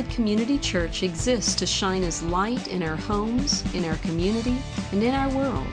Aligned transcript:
Wildwood 0.00 0.16
Community 0.16 0.58
Church 0.58 1.02
exists 1.02 1.54
to 1.56 1.66
shine 1.66 2.02
as 2.04 2.22
light 2.22 2.68
in 2.68 2.82
our 2.82 2.96
homes, 2.96 3.62
in 3.74 3.84
our 3.84 3.96
community, 3.96 4.56
and 4.92 5.02
in 5.02 5.14
our 5.14 5.28
world. 5.34 5.66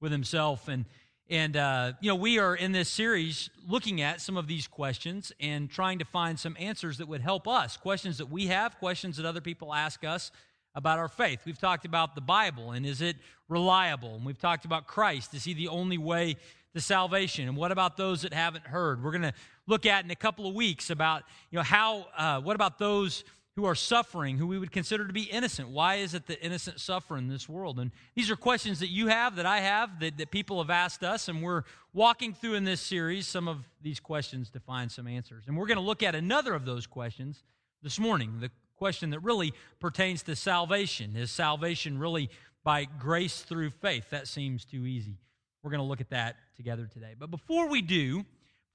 with 0.00 0.12
himself. 0.12 0.68
And, 0.68 0.84
and 1.30 1.56
uh, 1.56 1.92
you 2.00 2.10
know, 2.10 2.14
we 2.14 2.38
are 2.38 2.54
in 2.54 2.72
this 2.72 2.90
series 2.90 3.48
looking 3.66 4.02
at 4.02 4.20
some 4.20 4.36
of 4.36 4.46
these 4.46 4.68
questions 4.68 5.32
and 5.40 5.70
trying 5.70 5.98
to 5.98 6.04
find 6.04 6.38
some 6.38 6.54
answers 6.60 6.98
that 6.98 7.08
would 7.08 7.22
help 7.22 7.48
us. 7.48 7.78
Questions 7.78 8.18
that 8.18 8.30
we 8.30 8.48
have, 8.48 8.78
questions 8.78 9.16
that 9.16 9.24
other 9.24 9.40
people 9.40 9.72
ask 9.72 10.04
us 10.04 10.30
about 10.74 10.98
our 10.98 11.08
faith. 11.08 11.40
We've 11.46 11.58
talked 11.58 11.86
about 11.86 12.14
the 12.14 12.20
Bible 12.20 12.72
and 12.72 12.84
is 12.84 13.00
it 13.00 13.16
reliable? 13.48 14.14
And 14.16 14.26
we've 14.26 14.38
talked 14.38 14.66
about 14.66 14.86
Christ. 14.86 15.32
Is 15.32 15.44
he 15.44 15.54
the 15.54 15.68
only 15.68 15.96
way 15.96 16.36
to 16.74 16.82
salvation? 16.82 17.48
And 17.48 17.56
what 17.56 17.72
about 17.72 17.96
those 17.96 18.22
that 18.22 18.34
haven't 18.34 18.66
heard? 18.66 19.02
We're 19.02 19.12
going 19.12 19.22
to 19.22 19.32
look 19.66 19.86
at 19.86 20.04
in 20.04 20.10
a 20.10 20.16
couple 20.16 20.46
of 20.46 20.54
weeks 20.54 20.90
about, 20.90 21.22
you 21.50 21.56
know, 21.56 21.62
how, 21.62 22.06
uh, 22.16 22.40
what 22.40 22.54
about 22.54 22.78
those 22.78 23.24
who 23.56 23.64
are 23.64 23.74
suffering, 23.74 24.36
who 24.36 24.46
we 24.46 24.58
would 24.58 24.70
consider 24.70 25.06
to 25.06 25.12
be 25.14 25.22
innocent? 25.22 25.70
Why 25.70 25.96
is 25.96 26.12
it 26.12 26.26
that 26.26 26.44
innocent 26.44 26.78
suffer 26.78 27.16
in 27.16 27.28
this 27.28 27.48
world? 27.48 27.78
And 27.80 27.90
these 28.14 28.30
are 28.30 28.36
questions 28.36 28.80
that 28.80 28.90
you 28.90 29.06
have, 29.06 29.36
that 29.36 29.46
I 29.46 29.60
have, 29.60 29.98
that, 30.00 30.18
that 30.18 30.30
people 30.30 30.58
have 30.58 30.68
asked 30.68 31.02
us, 31.02 31.28
and 31.28 31.42
we're 31.42 31.62
walking 31.94 32.34
through 32.34 32.54
in 32.54 32.64
this 32.64 32.82
series 32.82 33.26
some 33.26 33.48
of 33.48 33.66
these 33.80 33.98
questions 33.98 34.50
to 34.50 34.60
find 34.60 34.92
some 34.92 35.06
answers. 35.06 35.44
And 35.46 35.56
we're 35.56 35.66
going 35.66 35.78
to 35.78 35.82
look 35.82 36.02
at 36.02 36.14
another 36.14 36.54
of 36.54 36.66
those 36.66 36.86
questions 36.86 37.42
this 37.82 37.98
morning, 37.98 38.40
the 38.40 38.50
question 38.76 39.08
that 39.10 39.20
really 39.20 39.54
pertains 39.80 40.22
to 40.24 40.36
salvation. 40.36 41.16
Is 41.16 41.30
salvation 41.30 41.98
really 41.98 42.28
by 42.62 42.84
grace 42.84 43.40
through 43.40 43.70
faith? 43.70 44.10
That 44.10 44.28
seems 44.28 44.66
too 44.66 44.84
easy. 44.84 45.16
We're 45.62 45.70
going 45.70 45.82
to 45.82 45.88
look 45.88 46.02
at 46.02 46.10
that 46.10 46.36
together 46.56 46.86
today. 46.92 47.14
But 47.18 47.30
before 47.30 47.68
we 47.68 47.80
do, 47.80 48.26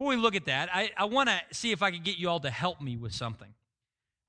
before 0.01 0.15
we 0.15 0.19
look 0.19 0.35
at 0.35 0.45
that, 0.45 0.67
I, 0.73 0.89
I 0.97 1.05
want 1.05 1.29
to 1.29 1.39
see 1.51 1.71
if 1.71 1.83
I 1.83 1.91
can 1.91 2.01
get 2.01 2.17
you 2.17 2.27
all 2.27 2.39
to 2.39 2.49
help 2.49 2.81
me 2.81 2.97
with 2.97 3.13
something. 3.13 3.49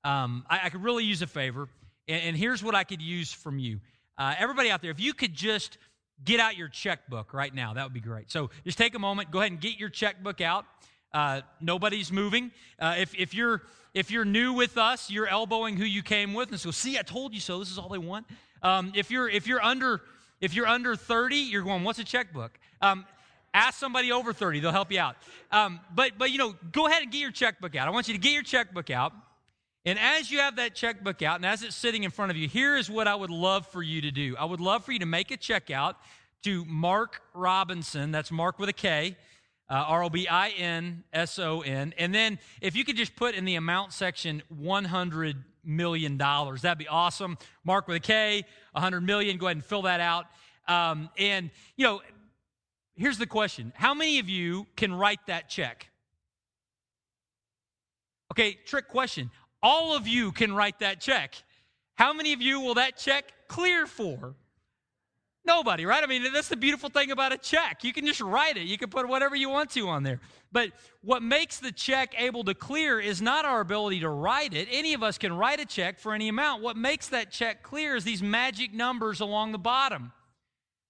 Um, 0.03 0.45
I, 0.47 0.65
I, 0.65 0.69
could 0.69 0.83
really 0.83 1.03
use 1.03 1.23
a 1.23 1.27
favor, 1.27 1.67
and, 2.07 2.21
and, 2.21 2.37
here's 2.37 2.61
what 2.61 2.75
I 2.75 2.83
could 2.83 3.01
use 3.01 3.33
from 3.33 3.57
you. 3.57 3.79
Uh, 4.15 4.35
everybody 4.37 4.69
out 4.69 4.83
there, 4.83 4.91
if 4.91 4.99
you 4.99 5.15
could 5.15 5.33
just 5.33 5.79
get 6.23 6.39
out 6.39 6.55
your 6.57 6.67
checkbook 6.67 7.33
right 7.33 7.51
now, 7.55 7.73
that 7.73 7.83
would 7.85 7.93
be 7.93 8.01
great. 8.01 8.29
So 8.29 8.51
just 8.63 8.77
take 8.77 8.93
a 8.93 8.99
moment, 8.99 9.31
go 9.31 9.39
ahead 9.39 9.51
and 9.51 9.59
get 9.59 9.79
your 9.79 9.89
checkbook 9.89 10.41
out. 10.41 10.65
Uh, 11.11 11.41
nobody's 11.59 12.11
moving. 12.11 12.51
Uh, 12.77 12.93
if, 12.99 13.15
if, 13.15 13.33
you're, 13.33 13.63
if 13.95 14.11
you're 14.11 14.25
new 14.25 14.53
with 14.53 14.77
us, 14.77 15.09
you're 15.09 15.27
elbowing 15.27 15.75
who 15.75 15.85
you 15.85 16.03
came 16.03 16.35
with, 16.35 16.51
and 16.51 16.59
so 16.59 16.69
see, 16.69 16.99
I 16.99 17.01
told 17.01 17.33
you 17.33 17.39
so. 17.39 17.57
This 17.57 17.71
is 17.71 17.79
all 17.79 17.89
they 17.89 17.97
want. 17.97 18.27
Um, 18.61 18.91
if 18.95 19.09
you're 19.09 19.27
if 19.27 19.47
you're 19.47 19.63
under 19.63 20.01
if 20.43 20.53
you're 20.53 20.67
under 20.67 20.97
30, 20.97 21.37
you're 21.37 21.63
going, 21.63 21.85
what's 21.85 21.99
a 21.99 22.03
checkbook? 22.03 22.59
Um, 22.81 23.05
ask 23.53 23.79
somebody 23.79 24.11
over 24.11 24.33
30, 24.33 24.59
they'll 24.59 24.71
help 24.71 24.91
you 24.91 24.99
out. 24.99 25.15
Um, 25.51 25.79
but, 25.93 26.13
but, 26.17 26.31
you 26.31 26.37
know, 26.37 26.55
go 26.71 26.87
ahead 26.87 27.03
and 27.03 27.11
get 27.11 27.19
your 27.19 27.31
checkbook 27.31 27.75
out. 27.75 27.87
I 27.87 27.91
want 27.91 28.07
you 28.07 28.13
to 28.13 28.19
get 28.19 28.33
your 28.33 28.43
checkbook 28.43 28.89
out. 28.89 29.13
And 29.85 29.99
as 29.99 30.31
you 30.31 30.39
have 30.39 30.55
that 30.55 30.75
checkbook 30.75 31.21
out 31.21 31.35
and 31.37 31.45
as 31.45 31.61
it's 31.61 31.75
sitting 31.75 32.03
in 32.03 32.11
front 32.11 32.31
of 32.31 32.37
you, 32.37 32.47
here 32.47 32.77
is 32.77 32.89
what 32.89 33.07
I 33.07 33.15
would 33.15 33.29
love 33.29 33.67
for 33.67 33.83
you 33.83 34.01
to 34.01 34.11
do. 34.11 34.35
I 34.37 34.45
would 34.45 34.61
love 34.61 34.85
for 34.85 34.93
you 34.93 34.99
to 34.99 35.05
make 35.05 35.29
a 35.29 35.37
check 35.37 35.69
out 35.69 35.97
to 36.43 36.63
Mark 36.65 37.21
Robinson. 37.33 38.11
That's 38.11 38.31
Mark 38.31 38.59
with 38.59 38.69
a 38.69 38.73
K, 38.73 39.17
uh, 39.69 39.73
R 39.73 40.03
O 40.03 40.09
B 40.09 40.27
I 40.27 40.49
N 40.49 41.03
S 41.11 41.37
O 41.37 41.61
N. 41.61 41.93
And 41.97 42.15
then 42.15 42.39
if 42.61 42.77
you 42.77 42.85
could 42.85 42.95
just 42.95 43.15
put 43.17 43.35
in 43.35 43.43
the 43.43 43.55
amount 43.55 43.91
section 43.91 44.41
100 44.47 45.43
million 45.63 46.17
dollars. 46.17 46.61
That'd 46.61 46.77
be 46.77 46.87
awesome. 46.87 47.37
Mark 47.63 47.87
with 47.87 47.97
a 47.97 48.01
K, 48.01 48.45
100 48.73 49.01
million. 49.01 49.37
Go 49.37 49.47
ahead 49.47 49.57
and 49.57 49.65
fill 49.65 49.83
that 49.83 49.99
out. 49.99 50.25
Um, 50.67 51.09
and 51.17 51.49
you 51.75 51.85
know, 51.85 52.01
here's 52.95 53.17
the 53.17 53.27
question: 53.27 53.73
How 53.75 53.93
many 53.93 54.19
of 54.19 54.29
you 54.29 54.67
can 54.75 54.93
write 54.93 55.25
that 55.27 55.49
check? 55.49 55.89
Okay, 58.31 58.57
trick 58.65 58.87
question. 58.87 59.29
All 59.61 59.95
of 59.95 60.07
you 60.07 60.31
can 60.31 60.53
write 60.53 60.79
that 60.79 60.99
check. 60.99 61.35
How 61.95 62.13
many 62.13 62.33
of 62.33 62.41
you 62.41 62.59
will 62.59 62.73
that 62.73 62.97
check 62.97 63.31
clear 63.47 63.85
for? 63.85 64.35
Nobody, 65.45 65.85
right? 65.85 66.01
I 66.01 66.07
mean, 66.07 66.23
that's 66.31 66.47
the 66.47 66.55
beautiful 66.55 66.89
thing 66.89 67.11
about 67.11 67.33
a 67.33 67.37
check. 67.37 67.83
You 67.83 67.91
can 67.91 68.05
just 68.05 68.21
write 68.21 68.55
it, 68.55 68.63
you 68.63 68.77
can 68.77 68.89
put 68.89 69.07
whatever 69.07 69.35
you 69.35 69.49
want 69.49 69.69
to 69.71 69.89
on 69.89 70.03
there. 70.03 70.21
But 70.53 70.69
what 71.01 71.21
makes 71.21 71.59
the 71.59 71.71
check 71.71 72.15
able 72.17 72.45
to 72.45 72.53
clear 72.53 72.99
is 72.99 73.21
not 73.21 73.43
our 73.43 73.59
ability 73.59 73.99
to 74.01 74.09
write 74.09 74.53
it. 74.53 74.69
Any 74.71 74.93
of 74.93 75.03
us 75.03 75.17
can 75.17 75.33
write 75.33 75.59
a 75.59 75.65
check 75.65 75.99
for 75.99 76.13
any 76.13 76.29
amount. 76.29 76.63
What 76.63 76.77
makes 76.77 77.09
that 77.09 77.29
check 77.29 77.61
clear 77.61 77.95
is 77.95 78.05
these 78.05 78.23
magic 78.23 78.73
numbers 78.73 79.19
along 79.19 79.51
the 79.51 79.57
bottom. 79.57 80.13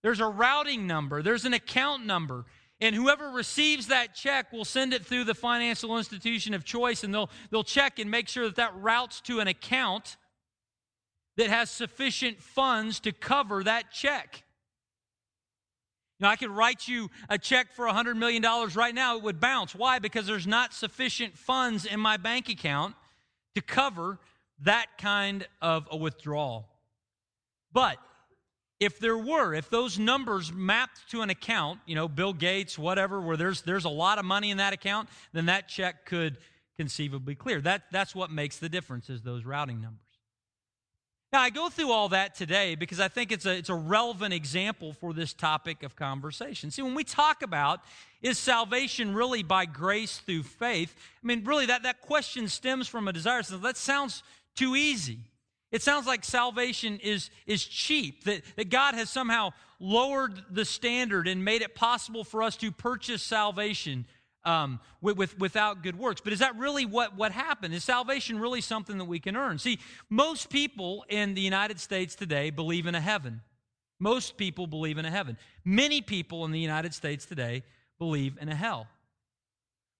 There's 0.04 0.20
a 0.20 0.28
routing 0.28 0.86
number, 0.86 1.24
there's 1.24 1.46
an 1.46 1.54
account 1.54 2.06
number. 2.06 2.46
And 2.82 2.94
whoever 2.94 3.30
receives 3.30 3.88
that 3.88 4.14
check 4.14 4.52
will 4.52 4.66
send 4.66 4.94
it 4.94 5.06
through 5.06 5.24
the 5.24 5.34
financial 5.34 5.98
institution 5.98 6.54
of 6.54 6.66
choice, 6.66 7.06
and 7.06 7.14
they'll, 7.14 7.30
they'll 7.50 7.64
check 7.64 7.98
and 7.98 8.12
make 8.12 8.28
sure 8.28 8.44
that 8.46 8.58
that 8.58 8.76
routes 8.76 9.22
to 9.22 9.40
an 9.40 9.48
account 9.48 10.18
that 11.38 11.48
has 11.48 11.70
sufficient 11.72 12.42
funds 12.42 13.00
to 13.02 13.14
cover 13.14 13.64
that 13.64 13.92
check. 13.92 14.44
Now, 16.20 16.30
I 16.30 16.36
could 16.36 16.52
write 16.52 16.88
you 16.88 17.10
a 17.30 17.38
check 17.38 17.74
for 17.74 17.86
$100 17.86 18.18
million 18.18 18.44
right 18.76 18.94
now, 18.94 19.18
it 19.18 19.24
would 19.24 19.40
bounce. 19.40 19.74
Why? 19.74 20.00
Because 20.00 20.28
there's 20.28 20.48
not 20.48 20.74
sufficient 20.74 21.38
funds 21.38 21.86
in 21.86 22.00
my 22.00 22.18
bank 22.18 22.50
account 22.50 22.96
to 23.56 23.62
cover 23.62 24.20
that 24.60 24.88
kind 24.98 25.48
of 25.62 25.88
a 25.90 25.98
withdrawal. 25.98 26.68
But 27.72 27.98
if 28.84 29.00
there 29.00 29.18
were, 29.18 29.54
if 29.54 29.70
those 29.70 29.98
numbers 29.98 30.52
mapped 30.52 31.10
to 31.12 31.22
an 31.22 31.30
account, 31.30 31.80
you 31.86 31.96
know, 31.96 32.08
Bill 32.08 32.34
Gates, 32.34 32.78
whatever, 32.78 33.22
where 33.22 33.38
there's, 33.38 33.62
there's 33.62 33.86
a 33.86 33.90
lot 33.90 34.20
of 34.20 34.26
money 34.26 34.52
in 34.52 34.58
that 34.58 34.74
account, 34.74 35.10
then 35.32 35.46
that 35.48 35.68
check 35.68 36.06
could 36.06 36.38
conceivably 36.78 37.36
clear. 37.36 37.62
That, 37.62 37.84
that's 37.92 38.16
what 38.16 38.32
makes 38.32 38.58
the 38.58 38.70
difference 38.70 39.10
is 39.10 39.22
those 39.22 39.46
routing 39.46 39.82
numbers. 39.82 40.00
Now, 41.32 41.42
I 41.42 41.50
go 41.50 41.70
through 41.70 41.92
all 41.92 42.10
that 42.10 42.36
today 42.36 42.76
because 42.76 43.00
I 43.00 43.08
think 43.08 43.32
it's 43.32 43.48
a, 43.48 43.56
it's 43.56 43.70
a 43.70 43.76
relevant 43.76 44.36
example 44.36 44.94
for 44.94 45.14
this 45.14 45.34
topic 45.34 45.82
of 45.82 45.96
conversation. 45.96 46.70
See, 46.70 46.84
when 46.84 46.94
we 46.94 47.04
talk 47.04 47.42
about 47.42 47.80
is 48.22 48.38
salvation 48.38 49.16
really 49.16 49.42
by 49.42 49.66
grace 49.66 50.20
through 50.20 50.44
faith, 50.44 50.96
I 51.24 51.26
mean, 51.26 51.44
really, 51.44 51.66
that, 51.66 51.84
that 51.84 52.02
question 52.02 52.48
stems 52.48 52.88
from 52.88 53.08
a 53.08 53.14
desire. 53.14 53.42
So 53.42 53.58
that 53.58 53.78
sounds 53.78 54.22
too 54.56 54.76
easy. 54.76 55.20
It 55.74 55.82
sounds 55.82 56.06
like 56.06 56.24
salvation 56.24 57.00
is, 57.02 57.32
is 57.48 57.66
cheap, 57.66 58.26
that, 58.26 58.44
that 58.58 58.70
God 58.70 58.94
has 58.94 59.10
somehow 59.10 59.54
lowered 59.80 60.40
the 60.52 60.66
standard 60.66 61.28
and 61.28 61.44
made 61.44 61.64
it 61.64 61.74
possible 61.74 62.24
for 62.24 62.44
us 62.44 62.56
to 62.58 62.72
purchase 62.72 63.24
salvation 63.24 64.06
um, 64.46 64.80
with, 65.02 65.18
with, 65.18 65.40
without 65.40 65.82
good 65.82 65.98
works. 65.98 66.22
But 66.22 66.32
is 66.32 66.40
that 66.40 66.56
really 66.58 66.86
what, 66.86 67.18
what 67.18 67.32
happened? 67.32 67.74
Is 67.74 67.84
salvation 67.84 68.38
really 68.38 68.62
something 68.62 69.00
that 69.00 69.06
we 69.06 69.20
can 69.20 69.36
earn? 69.36 69.58
See, 69.58 69.80
most 70.12 70.52
people 70.52 71.06
in 71.10 71.34
the 71.34 71.42
United 71.42 71.80
States 71.80 72.14
today 72.14 72.52
believe 72.52 72.86
in 72.86 72.94
a 72.94 73.02
heaven. 73.02 73.42
Most 74.00 74.38
people 74.38 74.68
believe 74.68 75.00
in 75.00 75.06
a 75.06 75.12
heaven. 75.12 75.40
Many 75.66 76.02
people 76.02 76.46
in 76.46 76.52
the 76.52 76.60
United 76.60 76.94
States 76.94 77.26
today 77.26 77.64
believe 77.98 78.38
in 78.40 78.48
a 78.48 78.56
hell. 78.56 78.88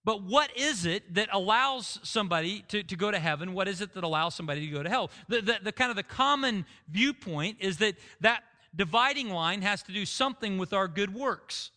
But 0.06 0.24
what 0.24 0.56
is 0.58 0.86
it 0.86 1.14
that 1.16 1.30
allows 1.32 2.00
somebody 2.04 2.64
to, 2.68 2.84
to 2.84 2.96
go 2.96 3.10
to 3.10 3.20
heaven? 3.20 3.54
What 3.54 3.68
is 3.68 3.80
it 3.82 3.94
that 3.94 4.04
allows 4.04 4.36
somebody 4.36 4.68
to 4.68 4.72
go 4.74 4.84
to 4.84 4.90
hell? 4.90 5.12
The, 5.30 5.42
the, 5.42 5.60
the 5.64 5.72
kind 5.72 5.90
of 5.90 5.96
the 5.96 6.04
common 6.04 6.66
viewpoint 6.90 7.58
is 7.62 7.78
that 7.78 7.96
that 8.20 8.44
dividing 8.76 9.30
line 9.30 9.62
has 9.62 9.82
to 9.84 9.94
do 9.94 10.06
something 10.06 10.58
with 10.58 10.74
our 10.74 10.88
good 10.88 11.14
works. 11.14 11.72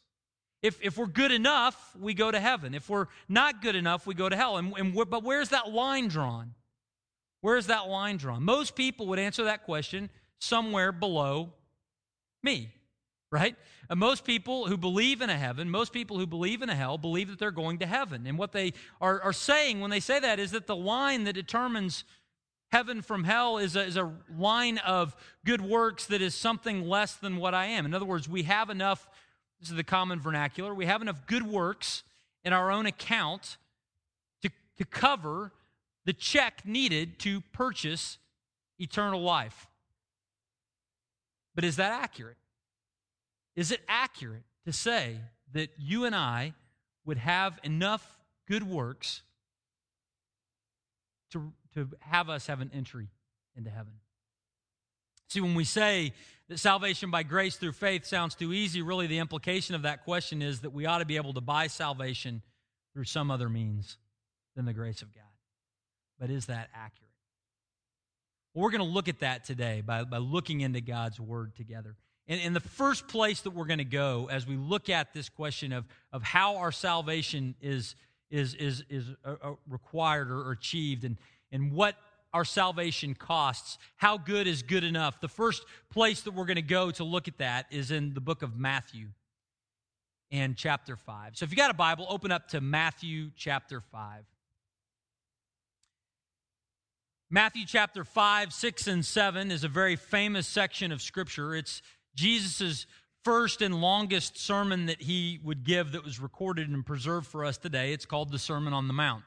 If, 0.63 0.79
if 0.83 0.99
we're 0.99 1.07
good 1.07 1.31
enough, 1.31 1.95
we 2.01 2.15
go 2.15 2.31
to 2.31 2.41
heaven. 2.41 2.75
If 2.75 2.89
we're 2.89 3.07
not 3.29 3.63
good 3.63 3.77
enough, 3.77 4.07
we 4.07 4.15
go 4.15 4.29
to 4.29 4.35
hell. 4.35 4.57
And, 4.57 4.73
and 4.77 4.95
but 4.95 5.23
where's 5.23 5.51
that 5.51 5.71
line 5.71 6.09
drawn? 6.09 6.55
Where's 7.43 7.69
that 7.69 7.87
line 7.89 8.17
drawn? 8.17 8.43
Most 8.43 8.75
people 8.75 9.07
would 9.09 9.21
answer 9.21 9.45
that 9.45 9.65
question 9.65 10.11
somewhere 10.41 10.91
below 10.91 11.53
me, 12.43 12.73
right? 13.31 13.57
And 13.91 13.99
most 13.99 14.25
people 14.25 14.67
who 14.67 14.77
believe 14.77 15.21
in 15.21 15.31
a 15.31 15.37
heaven, 15.37 15.71
most 15.71 15.93
people 15.93 16.19
who 16.19 16.27
believe 16.27 16.63
in 16.63 16.71
a 16.71 16.75
hell, 16.75 16.99
believe 16.99 17.29
that 17.29 17.39
they're 17.39 17.51
going 17.51 17.79
to 17.79 17.87
heaven. 17.87 18.27
And 18.27 18.39
what 18.39 18.53
they 18.53 18.73
are, 19.01 19.21
are 19.23 19.33
saying 19.33 19.81
when 19.81 19.91
they 19.91 20.01
say 20.01 20.21
that 20.21 20.39
is 20.39 20.53
that 20.53 20.67
the 20.67 20.77
line 20.77 21.25
that 21.25 21.33
determines 21.33 22.05
heaven 22.71 23.03
from 23.03 23.25
hell 23.25 23.59
is 23.59 23.77
a, 23.77 23.85
is 23.85 23.97
a 23.97 24.13
line 24.37 24.79
of 24.79 25.15
good 25.45 25.61
works 25.61 26.07
that 26.07 26.23
is 26.23 26.35
something 26.35 26.89
less 26.89 27.15
than 27.15 27.37
what 27.37 27.55
I 27.55 27.67
am. 27.67 27.87
In 27.87 27.95
other 27.95 28.05
words, 28.05 28.29
we 28.29 28.45
have 28.45 28.71
enough 28.71 29.09
this 29.61 29.71
is 29.71 29.77
the 29.77 29.85
common 29.85 30.21
vernacular. 30.21 30.75
We 30.75 30.87
have 30.87 31.03
enough 31.03 31.27
good 31.27 31.43
works 31.43 32.03
in 32.45 32.53
our 32.53 32.71
own 32.71 32.87
account 32.87 33.57
to, 34.43 34.51
to 34.77 34.85
cover 34.85 35.53
the 36.05 36.13
check 36.13 36.63
needed 36.65 37.19
to 37.21 37.41
purchase 37.53 38.19
eternal 38.79 39.21
life. 39.21 39.67
But 41.55 41.65
is 41.65 41.77
that 41.77 41.93
accurate? 41.93 42.37
Is 43.57 43.73
it 43.73 43.81
accurate 43.89 44.45
to 44.67 44.73
say 44.73 45.17
that 45.53 45.71
you 45.79 46.05
and 46.05 46.15
I 46.15 46.53
would 47.05 47.19
have 47.19 47.59
enough 47.65 48.19
good 48.47 48.63
works 48.63 49.23
to, 51.33 51.53
to 51.75 51.89
have 52.01 52.29
us 52.29 52.47
have 52.47 52.61
an 52.61 52.71
entry 52.75 53.09
into 53.57 53.71
heaven? 53.71 53.95
See, 55.29 55.41
when 55.41 55.55
we 55.55 55.65
say 55.65 56.13
that 56.49 56.59
salvation 56.59 57.11
by 57.11 57.23
grace 57.23 57.57
through 57.57 57.73
faith 57.73 58.05
sounds 58.07 58.35
too 58.35 58.53
easy, 58.53 58.83
really 58.83 59.07
the 59.07 59.19
implication 59.19 59.75
of 59.75 59.83
that 59.83 60.05
question 60.05 60.43
is 60.43 60.61
that 60.61 60.71
we 60.71 60.87
ought 60.87 60.99
to 60.99 61.05
be 61.05 61.17
able 61.17 61.33
to 61.35 61.41
buy 61.41 61.67
salvation 61.67 62.43
through 62.93 63.05
some 63.05 63.31
other 63.31 63.49
means 63.49 63.97
than 64.55 64.65
the 64.65 64.73
grace 64.73 65.03
of 65.03 65.13
God. 65.15 65.25
But 66.19 66.31
is 66.31 66.47
that 66.47 66.69
accurate? 66.75 67.11
Well, 68.55 68.63
we're 68.63 68.71
going 68.71 68.89
to 68.89 68.95
look 68.95 69.09
at 69.09 69.21
that 69.21 69.45
today 69.45 69.83
by, 69.85 70.05
by 70.05 70.19
looking 70.19 70.61
into 70.61 70.81
God's 70.81 71.19
Word 71.19 71.57
together. 71.57 71.97
And, 72.29 72.41
and 72.41 72.57
the 72.57 72.61
first 72.61 73.07
place 73.09 73.41
that 73.43 73.51
we're 73.51 73.67
going 73.67 73.79
to 73.79 73.85
go 73.85 74.29
as 74.31 74.47
we 74.47 74.57
look 74.57 74.89
at 74.89 75.13
this 75.13 75.29
question 75.29 75.73
of, 75.73 75.85
of 76.13 76.23
how 76.23 76.57
our 76.57 76.73
salvation 76.73 77.55
is, 77.61 77.95
is, 78.31 78.55
is, 78.55 78.85
is 78.89 79.07
uh, 79.25 79.35
uh, 79.43 79.53
required 79.69 80.31
or, 80.31 80.41
or 80.41 80.53
achieved 80.53 81.05
and, 81.05 81.17
and 81.53 81.73
what 81.73 81.95
our 82.33 82.45
salvation 82.45 83.15
costs, 83.15 83.79
how 83.97 84.19
good 84.19 84.47
is 84.47 84.63
good 84.63 84.85
enough, 84.85 85.21
the 85.21 85.29
first 85.29 85.65
place 85.91 86.23
that 86.23 86.35
we're 86.35 86.45
going 86.45 86.57
to 86.57 86.63
go 86.63 86.91
to 86.91 87.05
look 87.05 87.29
at 87.29 87.39
that 87.39 87.67
is 87.71 87.91
in 87.91 88.13
the 88.13 88.21
book 88.21 88.43
of 88.43 88.59
Matthew 88.59 89.07
and 90.31 90.57
chapter 90.57 90.97
5. 90.97 91.37
So 91.37 91.45
if 91.45 91.51
you 91.51 91.57
got 91.57 91.71
a 91.71 91.75
Bible, 91.75 92.07
open 92.11 92.33
up 92.33 92.49
to 92.49 92.61
Matthew 92.61 93.31
chapter 93.37 93.81
5. 93.81 94.25
Matthew 97.29 97.65
chapter 97.67 98.05
5, 98.05 98.53
6, 98.53 98.87
and 98.87 99.05
7 99.05 99.51
is 99.51 99.65
a 99.65 99.69
very 99.69 99.97
famous 99.97 100.47
section 100.47 100.93
of 100.93 101.03
Scripture. 101.03 101.57
It's 101.57 101.83
Jesus' 102.17 102.87
first 103.23 103.63
and 103.63 103.81
longest 103.81 104.39
sermon 104.39 104.87
that 104.87 105.03
he 105.03 105.39
would 105.45 105.65
give 105.65 105.93
that 105.93 106.05
was 106.05 106.21
recorded 106.21 106.69
and 106.69 106.85
preserved 106.85 107.27
for 107.27 107.45
us 107.45 107.59
today. 107.59 107.93
It's 107.93 108.07
called 108.07 108.31
the 108.31 108.39
Sermon 108.39 108.73
on 108.73 108.89
the 108.89 108.95
Mount. 108.95 109.25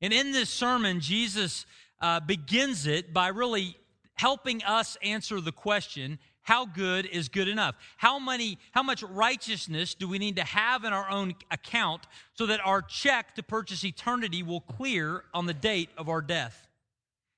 And 0.00 0.12
in 0.12 0.32
this 0.32 0.50
sermon, 0.50 1.00
Jesus 1.00 1.66
uh, 2.00 2.20
begins 2.20 2.86
it 2.86 3.12
by 3.12 3.28
really 3.28 3.76
helping 4.14 4.62
us 4.64 4.96
answer 5.02 5.40
the 5.40 5.52
question 5.52 6.18
how 6.42 6.66
good 6.66 7.06
is 7.06 7.28
good 7.28 7.48
enough 7.48 7.76
how 7.96 8.18
many 8.18 8.58
how 8.72 8.82
much 8.82 9.02
righteousness 9.02 9.94
do 9.94 10.08
we 10.08 10.18
need 10.18 10.36
to 10.36 10.44
have 10.44 10.84
in 10.84 10.92
our 10.92 11.08
own 11.08 11.34
account 11.50 12.02
so 12.34 12.46
that 12.46 12.60
our 12.64 12.82
check 12.82 13.34
to 13.34 13.42
purchase 13.42 13.84
eternity 13.84 14.42
will 14.42 14.60
clear 14.60 15.24
on 15.32 15.46
the 15.46 15.54
date 15.54 15.88
of 15.96 16.08
our 16.08 16.20
death 16.20 16.66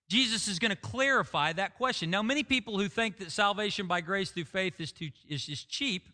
Jesus 0.09 0.49
is 0.49 0.59
going 0.59 0.71
to 0.71 0.77
clarify 0.77 1.53
that 1.55 1.77
question. 1.77 2.11
Now, 2.11 2.23
many 2.23 2.43
people 2.43 2.79
who 2.79 2.89
think 2.89 3.19
that 3.19 3.31
salvation 3.31 3.87
by 3.87 4.01
grace 4.01 4.31
through 4.31 4.45
faith 4.45 4.81
is, 4.81 4.93
too, 4.93 5.11
is, 5.29 5.49
is 5.49 5.65
cheap 5.65 6.09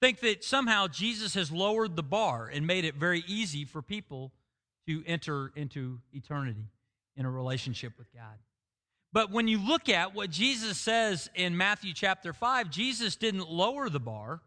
think 0.00 0.20
that 0.20 0.44
somehow 0.44 0.86
Jesus 0.86 1.34
has 1.34 1.50
lowered 1.50 1.96
the 1.96 2.02
bar 2.02 2.50
and 2.52 2.66
made 2.66 2.84
it 2.84 2.94
very 2.94 3.24
easy 3.26 3.64
for 3.64 3.82
people 3.82 4.32
to 4.86 5.02
enter 5.06 5.52
into 5.56 6.00
eternity 6.12 6.66
in 7.16 7.24
a 7.24 7.30
relationship 7.30 7.92
with 7.98 8.12
God. 8.12 8.38
But 9.12 9.30
when 9.30 9.48
you 9.48 9.58
look 9.58 9.88
at 9.88 10.14
what 10.14 10.30
Jesus 10.30 10.78
says 10.78 11.30
in 11.34 11.56
Matthew 11.56 11.94
chapter 11.94 12.32
5, 12.32 12.70
Jesus 12.70 13.16
didn't 13.16 13.50
lower 13.50 13.88
the 13.88 14.00
bar, 14.00 14.42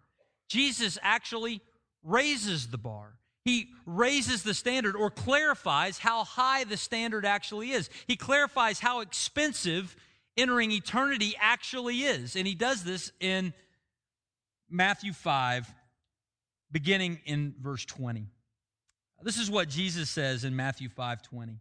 Jesus 0.48 0.98
actually 1.02 1.62
raises 2.04 2.68
the 2.68 2.78
bar. 2.78 3.14
He 3.46 3.70
raises 3.86 4.44
the 4.44 4.54
standard 4.54 4.96
or 4.96 5.10
clarifies 5.10 5.98
how 5.98 6.24
high 6.24 6.66
the 6.66 6.78
standard 6.78 7.26
actually 7.26 7.72
is. 7.72 7.90
He 8.06 8.16
clarifies 8.16 8.80
how 8.80 9.00
expensive 9.00 9.96
entering 10.38 10.72
eternity 10.72 11.36
actually 11.40 12.00
is. 12.00 12.36
And 12.36 12.46
he 12.46 12.56
does 12.56 12.84
this 12.84 13.12
in 13.20 13.54
Matthew 14.70 15.14
5, 15.14 15.74
beginning 16.72 17.20
in 17.26 17.56
verse 17.62 17.86
20. 17.86 18.28
This 19.22 19.38
is 19.38 19.50
what 19.50 19.68
Jesus 19.68 20.10
says 20.10 20.44
in 20.44 20.56
Matthew 20.56 20.90
5 20.90 21.22
20. 21.22 21.60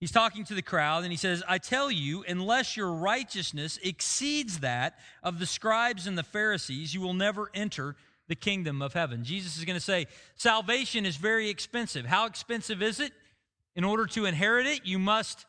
He's 0.00 0.10
talking 0.10 0.44
to 0.44 0.54
the 0.54 0.62
crowd 0.62 1.04
and 1.04 1.12
he 1.12 1.16
says, 1.16 1.42
I 1.48 1.58
tell 1.58 1.90
you, 1.90 2.24
unless 2.28 2.76
your 2.76 2.92
righteousness 2.92 3.78
exceeds 3.82 4.60
that 4.60 4.98
of 5.22 5.38
the 5.38 5.46
scribes 5.46 6.06
and 6.06 6.18
the 6.18 6.22
Pharisees, 6.22 6.94
you 6.94 7.00
will 7.00 7.14
never 7.14 7.50
enter 7.54 7.96
the 8.28 8.34
kingdom 8.34 8.82
of 8.82 8.92
heaven. 8.94 9.24
Jesus 9.24 9.56
is 9.56 9.64
going 9.64 9.76
to 9.76 9.84
say, 9.84 10.06
Salvation 10.36 11.06
is 11.06 11.16
very 11.16 11.48
expensive. 11.48 12.06
How 12.06 12.26
expensive 12.26 12.82
is 12.82 13.00
it? 13.00 13.12
In 13.76 13.84
order 13.84 14.06
to 14.06 14.24
inherit 14.24 14.66
it, 14.66 14.86
you 14.86 14.98
must 14.98 15.46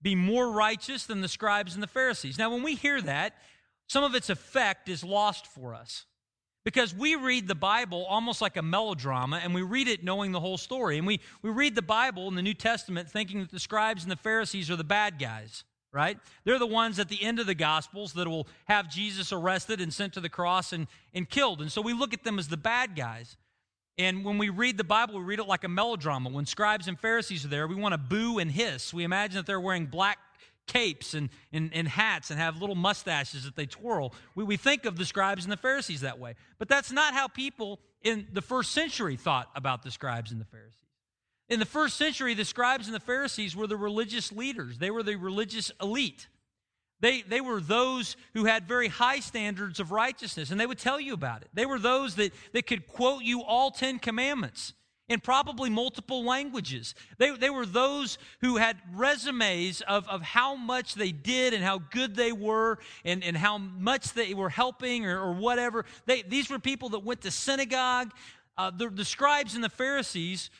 be 0.00 0.14
more 0.14 0.50
righteous 0.50 1.06
than 1.06 1.20
the 1.20 1.28
scribes 1.28 1.74
and 1.74 1.82
the 1.82 1.88
Pharisees. 1.88 2.38
Now, 2.38 2.50
when 2.52 2.62
we 2.62 2.74
hear 2.74 3.00
that, 3.02 3.34
some 3.88 4.04
of 4.04 4.14
its 4.14 4.30
effect 4.30 4.88
is 4.88 5.04
lost 5.04 5.46
for 5.46 5.74
us 5.74 6.06
because 6.64 6.94
we 6.94 7.14
read 7.14 7.48
the 7.48 7.54
Bible 7.54 8.04
almost 8.06 8.40
like 8.40 8.56
a 8.56 8.62
melodrama 8.62 9.40
and 9.42 9.54
we 9.54 9.62
read 9.62 9.88
it 9.88 10.04
knowing 10.04 10.32
the 10.32 10.40
whole 10.40 10.58
story. 10.58 10.98
And 10.98 11.06
we, 11.06 11.20
we 11.42 11.50
read 11.50 11.74
the 11.74 11.82
Bible 11.82 12.28
in 12.28 12.34
the 12.34 12.42
New 12.42 12.54
Testament 12.54 13.10
thinking 13.10 13.40
that 13.40 13.50
the 13.50 13.60
scribes 13.60 14.02
and 14.02 14.12
the 14.12 14.16
Pharisees 14.16 14.70
are 14.70 14.76
the 14.76 14.84
bad 14.84 15.18
guys 15.18 15.64
right? 15.92 16.18
They're 16.44 16.58
the 16.58 16.66
ones 16.66 16.98
at 16.98 17.08
the 17.08 17.22
end 17.22 17.38
of 17.38 17.46
the 17.46 17.54
Gospels 17.54 18.14
that 18.14 18.26
will 18.26 18.48
have 18.64 18.90
Jesus 18.90 19.32
arrested 19.32 19.80
and 19.80 19.92
sent 19.92 20.14
to 20.14 20.20
the 20.20 20.28
cross 20.28 20.72
and, 20.72 20.86
and 21.14 21.28
killed. 21.28 21.60
And 21.60 21.70
so 21.70 21.82
we 21.82 21.92
look 21.92 22.14
at 22.14 22.24
them 22.24 22.38
as 22.38 22.48
the 22.48 22.56
bad 22.56 22.96
guys. 22.96 23.36
And 23.98 24.24
when 24.24 24.38
we 24.38 24.48
read 24.48 24.78
the 24.78 24.84
Bible, 24.84 25.18
we 25.18 25.24
read 25.24 25.38
it 25.38 25.46
like 25.46 25.64
a 25.64 25.68
melodrama. 25.68 26.30
When 26.30 26.46
scribes 26.46 26.88
and 26.88 26.98
Pharisees 26.98 27.44
are 27.44 27.48
there, 27.48 27.66
we 27.66 27.74
want 27.74 27.92
to 27.92 27.98
boo 27.98 28.38
and 28.38 28.50
hiss. 28.50 28.94
We 28.94 29.04
imagine 29.04 29.36
that 29.36 29.46
they're 29.46 29.60
wearing 29.60 29.86
black 29.86 30.18
capes 30.66 31.12
and, 31.12 31.28
and, 31.52 31.70
and 31.74 31.86
hats 31.86 32.30
and 32.30 32.40
have 32.40 32.58
little 32.58 32.74
mustaches 32.74 33.44
that 33.44 33.56
they 33.56 33.66
twirl. 33.66 34.14
We, 34.34 34.44
we 34.44 34.56
think 34.56 34.86
of 34.86 34.96
the 34.96 35.04
scribes 35.04 35.44
and 35.44 35.52
the 35.52 35.58
Pharisees 35.58 36.00
that 36.00 36.18
way. 36.18 36.36
But 36.58 36.68
that's 36.68 36.90
not 36.90 37.12
how 37.12 37.28
people 37.28 37.80
in 38.02 38.26
the 38.32 38.42
first 38.42 38.72
century 38.72 39.16
thought 39.16 39.50
about 39.54 39.82
the 39.82 39.90
scribes 39.90 40.32
and 40.32 40.40
the 40.40 40.46
Pharisees. 40.46 40.78
In 41.52 41.58
the 41.58 41.66
first 41.66 41.98
century, 41.98 42.32
the 42.32 42.46
scribes 42.46 42.86
and 42.86 42.94
the 42.94 43.00
Pharisees 43.00 43.54
were 43.54 43.66
the 43.66 43.76
religious 43.76 44.32
leaders, 44.32 44.78
they 44.78 44.90
were 44.90 45.02
the 45.02 45.16
religious 45.16 45.70
elite. 45.82 46.26
They, 47.00 47.20
they 47.20 47.42
were 47.42 47.60
those 47.60 48.16
who 48.32 48.46
had 48.46 48.66
very 48.66 48.88
high 48.88 49.20
standards 49.20 49.78
of 49.78 49.92
righteousness, 49.92 50.50
and 50.50 50.58
they 50.58 50.64
would 50.64 50.78
tell 50.78 50.98
you 50.98 51.12
about 51.12 51.42
it. 51.42 51.48
They 51.52 51.66
were 51.66 51.78
those 51.78 52.14
that, 52.14 52.32
that 52.54 52.66
could 52.66 52.86
quote 52.86 53.22
you 53.22 53.42
all 53.42 53.70
Ten 53.70 53.98
Commandments 53.98 54.72
in 55.10 55.20
probably 55.20 55.68
multiple 55.68 56.24
languages. 56.24 56.94
They, 57.18 57.36
they 57.36 57.50
were 57.50 57.66
those 57.66 58.16
who 58.40 58.56
had 58.56 58.78
resumes 58.94 59.82
of, 59.82 60.08
of 60.08 60.22
how 60.22 60.54
much 60.54 60.94
they 60.94 61.12
did 61.12 61.52
and 61.52 61.62
how 61.62 61.80
good 61.90 62.14
they 62.16 62.32
were 62.32 62.78
and, 63.04 63.22
and 63.22 63.36
how 63.36 63.58
much 63.58 64.14
they 64.14 64.32
were 64.32 64.48
helping 64.48 65.04
or, 65.04 65.20
or 65.20 65.32
whatever. 65.34 65.84
They, 66.06 66.22
these 66.22 66.48
were 66.48 66.58
people 66.58 66.88
that 66.90 67.00
went 67.00 67.20
to 67.22 67.30
synagogue. 67.30 68.10
Uh, 68.56 68.70
the, 68.70 68.88
the 68.88 69.04
scribes 69.04 69.54
and 69.54 69.64
the 69.64 69.70
Pharisees 69.70 70.50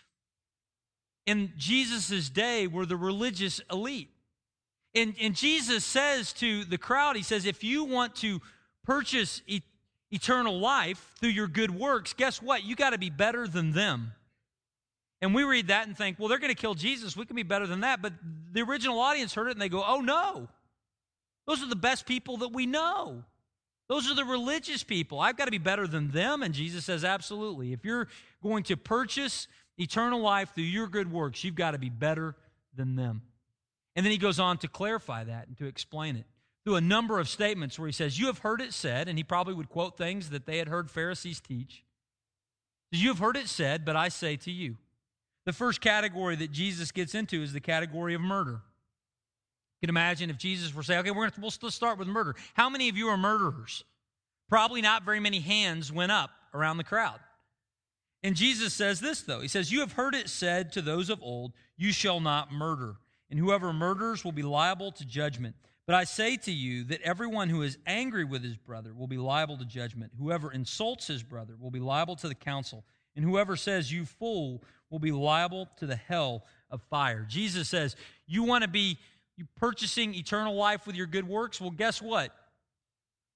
in 1.27 1.53
Jesus' 1.57 2.29
day 2.29 2.67
were 2.67 2.87
the 2.87 2.97
religious 2.97 3.61
elite. 3.71 4.11
And, 4.95 5.15
and 5.21 5.35
Jesus 5.35 5.85
says 5.85 6.33
to 6.35 6.65
the 6.65 6.79
crowd, 6.79 7.17
He 7.17 7.23
says, 7.23 7.47
if 7.47 7.65
you 7.65 7.85
want 7.85 8.17
to 8.17 8.41
purchase 8.85 9.41
e- 9.47 9.63
eternal 10.11 10.59
life 10.59 11.13
through 11.21 11.31
your 11.31 11.49
good 11.49 11.71
works, 11.71 12.13
guess 12.13 12.43
what? 12.43 12.65
You 12.65 12.77
got 12.77 12.91
to 12.91 12.99
be 12.99 13.11
better 13.11 13.47
than 13.47 13.73
them. 13.73 14.13
And 15.23 15.35
we 15.35 15.45
read 15.45 15.69
that 15.69 15.87
and 15.87 15.97
think, 15.97 16.19
well, 16.19 16.29
they're 16.29 16.41
going 16.41 16.55
to 16.55 16.61
kill 16.61 16.75
Jesus. 16.75 17.17
We 17.17 17.25
can 17.25 17.37
be 17.37 17.45
better 17.45 17.67
than 17.67 17.81
that. 17.81 18.03
But 18.03 18.13
the 18.53 18.63
original 18.63 18.99
audience 18.99 19.33
heard 19.33 19.47
it 19.47 19.53
and 19.53 19.61
they 19.61 19.69
go, 19.69 19.85
oh, 19.87 20.01
no. 20.01 20.49
Those 21.47 21.63
are 21.63 21.69
the 21.69 21.77
best 21.77 22.07
people 22.07 22.39
that 22.39 22.53
we 22.53 22.67
know. 22.67 23.23
Those 23.89 24.11
are 24.11 24.15
the 24.15 24.25
religious 24.25 24.83
people. 24.83 25.21
I've 25.21 25.37
got 25.37 25.45
to 25.45 25.51
be 25.51 25.59
better 25.59 25.87
than 25.87 26.11
them. 26.11 26.43
And 26.43 26.53
Jesus 26.53 26.85
says, 26.85 27.05
absolutely. 27.05 27.73
If 27.73 27.85
you're 27.85 28.09
going 28.43 28.65
to 28.65 28.77
purchase 28.77 29.47
eternal 29.79 30.21
life 30.21 30.55
through 30.55 30.65
your 30.65 30.87
good 30.87 31.11
works, 31.11 31.45
you've 31.45 31.55
got 31.55 31.73
to 31.73 31.79
be 31.79 31.91
better 31.91 32.37
than 32.75 32.97
them. 32.97 33.23
And 33.95 34.05
then 34.05 34.11
he 34.11 34.19
goes 34.19 34.39
on 34.39 34.59
to 34.59 34.69
clarify 34.69 35.25
that 35.25 35.49
and 35.49 35.57
to 35.59 35.67
explain 35.67 36.17
it 36.17 36.25
through 36.65 36.77
a 36.77 36.81
number 36.81 37.19
of 37.19 37.29
statements 37.29 37.79
where 37.79 37.89
he 37.89 37.93
says, 37.93 38.19
You 38.19 38.27
have 38.27 38.39
heard 38.39 38.61
it 38.61 38.73
said, 38.73 39.09
and 39.09 39.19
he 39.19 39.25
probably 39.25 39.55
would 39.55 39.69
quote 39.69 39.99
things 39.99 40.31
that 40.31 40.47
they 40.47 40.59
had 40.59 40.69
heard 40.69 40.91
Pharisees 40.91 41.41
teach. 41.41 41.85
You 42.91 43.09
have 43.09 43.19
heard 43.19 43.37
it 43.37 43.49
said, 43.49 43.85
but 43.85 43.97
I 43.97 44.09
say 44.09 44.37
to 44.37 44.51
you. 44.51 44.77
The 45.47 45.53
first 45.53 45.81
category 45.81 46.37
that 46.37 46.53
Jesus 46.53 46.93
gets 46.93 47.15
into 47.15 47.43
is 47.43 47.53
the 47.53 47.61
category 47.61 48.15
of 48.15 48.21
murder. 48.21 48.61
You 49.81 49.89
can 49.89 49.91
imagine 49.91 50.31
if 50.31 50.37
Jesus 50.37 50.75
were 50.75 50.83
saying, 50.83 51.01
okay, 51.01 51.11
we're 51.11 51.31
gonna, 51.31 51.49
we'll 51.61 51.71
start 51.71 51.99
with 51.99 52.07
murder. 52.07 52.37
How 52.55 52.69
many 52.69 52.89
of 52.89 52.97
you 52.97 53.09
are 53.09 53.17
murderers? 53.17 53.83
Probably 54.49 54.83
not 54.83 55.05
very 55.05 55.19
many 55.19 55.41
hands 55.41 55.91
went 55.91 56.13
up 56.13 56.31
around 56.55 56.77
the 56.77 56.85
crowd. 56.85 57.19
And 58.23 58.37
Jesus 58.37 58.73
says 58.73 59.01
this, 59.01 59.23
though. 59.23 59.41
He 59.41 59.49
says, 59.49 59.73
You 59.73 59.81
have 59.81 59.93
heard 59.93 60.15
it 60.15 60.29
said 60.29 60.73
to 60.73 60.83
those 60.83 61.11
of 61.11 61.23
old, 61.23 61.53
You 61.77 61.93
shall 61.93 62.21
not 62.21 62.53
murder, 62.53 62.97
and 63.31 63.39
whoever 63.39 63.73
murders 63.73 64.25
will 64.25 64.33
be 64.33 64.43
liable 64.43 64.93
to 64.93 65.05
judgment. 65.05 65.57
But 65.87 65.97
I 65.97 66.05
say 66.05 66.37
to 66.37 66.53
you 66.53 66.85
that 66.85 67.03
everyone 67.03 67.49
who 67.49 67.63
is 67.63 67.77
angry 67.87 68.25
with 68.25 68.45
his 68.45 68.57
brother 68.57 68.95
will 68.95 69.09
be 69.09 69.17
liable 69.17 69.59
to 69.59 69.65
judgment. 69.65 70.13
Whoever 70.17 70.53
insults 70.53 71.09
his 71.09 71.25
brother 71.25 71.57
will 71.59 71.73
be 71.73 71.81
liable 71.81 72.15
to 72.17 72.29
the 72.29 72.35
council, 72.35 72.85
And 73.17 73.25
whoever 73.25 73.57
says, 73.57 73.93
You 73.93 74.05
fool, 74.05 74.63
will 74.91 75.01
be 75.01 75.11
liable 75.11 75.69
to 75.79 75.87
the 75.87 75.97
hell 75.97 76.45
of 76.71 76.83
fire. 76.83 77.27
Jesus 77.29 77.69
says, 77.69 77.97
You 78.27 78.45
want 78.45 78.63
to 78.63 78.69
be 78.69 78.99
purchasing 79.57 80.15
eternal 80.15 80.55
life 80.55 80.87
with 80.87 80.95
your 80.95 81.07
good 81.07 81.27
works? 81.27 81.61
Well, 81.61 81.71
guess 81.71 82.01
what? 82.01 82.33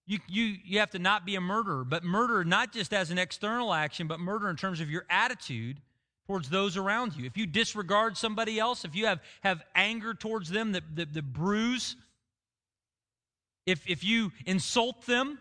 You, 0.07 0.19
you, 0.29 0.57
you 0.65 0.79
have 0.79 0.91
to 0.91 1.01
not 1.01 1.27
be 1.27 1.35
a 1.35 1.41
murderer, 1.41 1.85
but 1.85 2.05
murder 2.05 2.45
not 2.45 2.73
just 2.73 2.93
as 2.93 3.11
an 3.11 3.19
external 3.19 3.75
action, 3.75 4.07
but 4.07 4.21
murder 4.21 4.49
in 4.49 4.57
terms 4.57 4.81
of 4.81 4.89
your 4.89 5.05
attitude 5.11 5.81
towards 6.27 6.49
those 6.49 6.77
around 6.77 7.17
you. 7.17 7.25
If 7.25 7.37
you 7.37 7.47
disregard 7.47 8.17
somebody 8.17 8.59
else, 8.59 8.85
if 8.85 8.95
you 8.95 9.07
have, 9.07 9.21
have 9.43 9.63
anger 9.75 10.15
towards 10.15 10.49
them 10.49 10.73
that, 10.73 10.83
that 10.95 11.33
bruise, 11.33 11.97
if, 13.67 13.89
if 13.89 14.05
you 14.05 14.33
insult 14.45 15.07
them, 15.07 15.39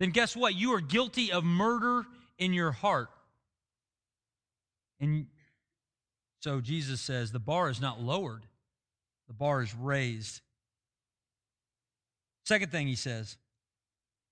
then 0.00 0.10
guess 0.10 0.36
what? 0.36 0.54
You 0.54 0.74
are 0.74 0.80
guilty 0.80 1.30
of 1.30 1.44
murder 1.44 2.04
in 2.38 2.52
your 2.52 2.72
heart. 2.72 3.08
And 5.00 5.26
so 6.40 6.60
Jesus 6.60 7.00
says 7.00 7.30
the 7.30 7.38
bar 7.38 7.70
is 7.70 7.80
not 7.80 8.00
lowered, 8.00 8.42
the 9.28 9.34
bar 9.34 9.62
is 9.62 9.74
raised. 9.74 10.40
Second 12.44 12.70
thing 12.72 12.86
he 12.86 12.96
says, 12.96 13.36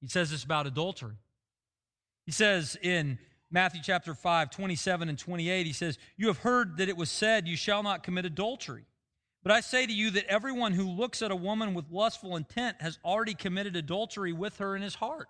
he 0.03 0.09
says 0.09 0.31
this 0.31 0.45
about 0.45 0.67
adultery. 0.67 1.15
He 2.27 2.33
says 2.33 2.77
in 2.83 3.19
Matthew 3.51 3.81
chapter 3.83 4.15
5, 4.15 4.51
27 4.51 5.09
and 5.09 5.19
28, 5.19 5.67
he 5.67 5.73
says, 5.73 5.99
You 6.17 6.27
have 6.27 6.39
heard 6.39 6.79
that 6.79 6.89
it 6.89 6.97
was 6.97 7.09
said, 7.09 7.47
You 7.47 7.57
shall 7.57 7.83
not 7.83 8.03
commit 8.03 8.27
adultery. 8.27 8.85
But 9.43 9.53
I 9.53 9.61
say 9.61 9.87
to 9.87 9.93
you 9.93 10.11
that 10.13 10.27
everyone 10.27 10.73
who 10.73 10.89
looks 10.89 11.23
at 11.23 11.31
a 11.31 11.37
woman 11.37 11.75
with 11.75 11.91
lustful 11.91 12.37
intent 12.37 12.77
has 12.81 12.99
already 13.05 13.35
committed 13.35 13.77
adultery 13.77 14.33
with 14.33 14.59
her 14.59 14.77
in 14.77 14.83
his 14.83 14.95
heart. 14.95 15.29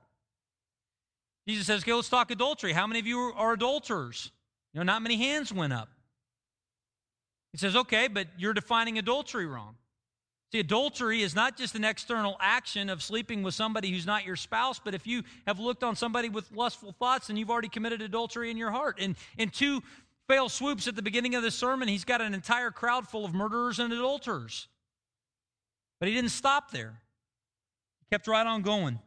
Jesus 1.47 1.67
says, 1.67 1.83
Okay, 1.83 1.93
let's 1.93 2.09
talk 2.09 2.31
adultery. 2.31 2.73
How 2.73 2.87
many 2.87 3.01
of 3.01 3.07
you 3.07 3.19
are 3.37 3.53
adulterers? 3.53 4.31
You 4.73 4.81
know, 4.81 4.85
not 4.85 5.03
many 5.03 5.17
hands 5.17 5.53
went 5.53 5.73
up. 5.73 5.89
He 7.53 7.59
says, 7.59 7.77
Okay, 7.77 8.09
but 8.09 8.29
you're 8.39 8.55
defining 8.55 8.99
adultery 8.99 9.47
wrong. 9.47 9.77
See, 10.53 10.59
adultery 10.59 11.23
is 11.23 11.35
not 11.35 11.57
just 11.57 11.75
an 11.77 11.85
external 11.85 12.37
action 12.39 12.91
of 12.91 13.03
sleeping 13.03 13.43
with 13.43 13.55
somebody 13.55 13.91
who's 13.91 14.05
not 14.05 14.27
your 14.27 14.37
spouse, 14.37 14.79
but 14.79 14.95
if 14.95 15.07
you 15.07 15.23
have 15.47 15.59
looked 15.59 15.83
on 15.83 15.97
somebody 15.97 16.29
with 16.29 16.53
lustful 16.53 16.93
thoughts, 16.93 17.29
then 17.29 17.39
you've 17.39 17.51
already 17.51 17.71
committed 17.71 18.03
adultery 18.03 18.51
in 18.51 18.59
your 18.59 18.71
heart. 18.71 18.99
And 19.01 19.17
in 19.39 19.49
two 19.49 19.83
fail 20.29 20.51
swoops 20.51 20.87
at 20.87 20.95
the 20.95 21.01
beginning 21.01 21.35
of 21.35 21.43
the 21.43 21.51
sermon, 21.51 21.89
he's 21.89 22.05
got 22.05 22.21
an 22.21 22.35
entire 22.35 22.71
crowd 22.71 23.09
full 23.09 23.25
of 23.25 23.33
murderers 23.33 23.79
and 23.79 23.95
adulterers. 23.95 24.69
But 25.99 26.11
he 26.11 26.15
didn't 26.15 26.31
stop 26.33 26.71
there, 26.71 27.01
he 28.01 28.07
kept 28.15 28.27
right 28.27 28.47
on 28.47 28.61
going. 28.61 28.99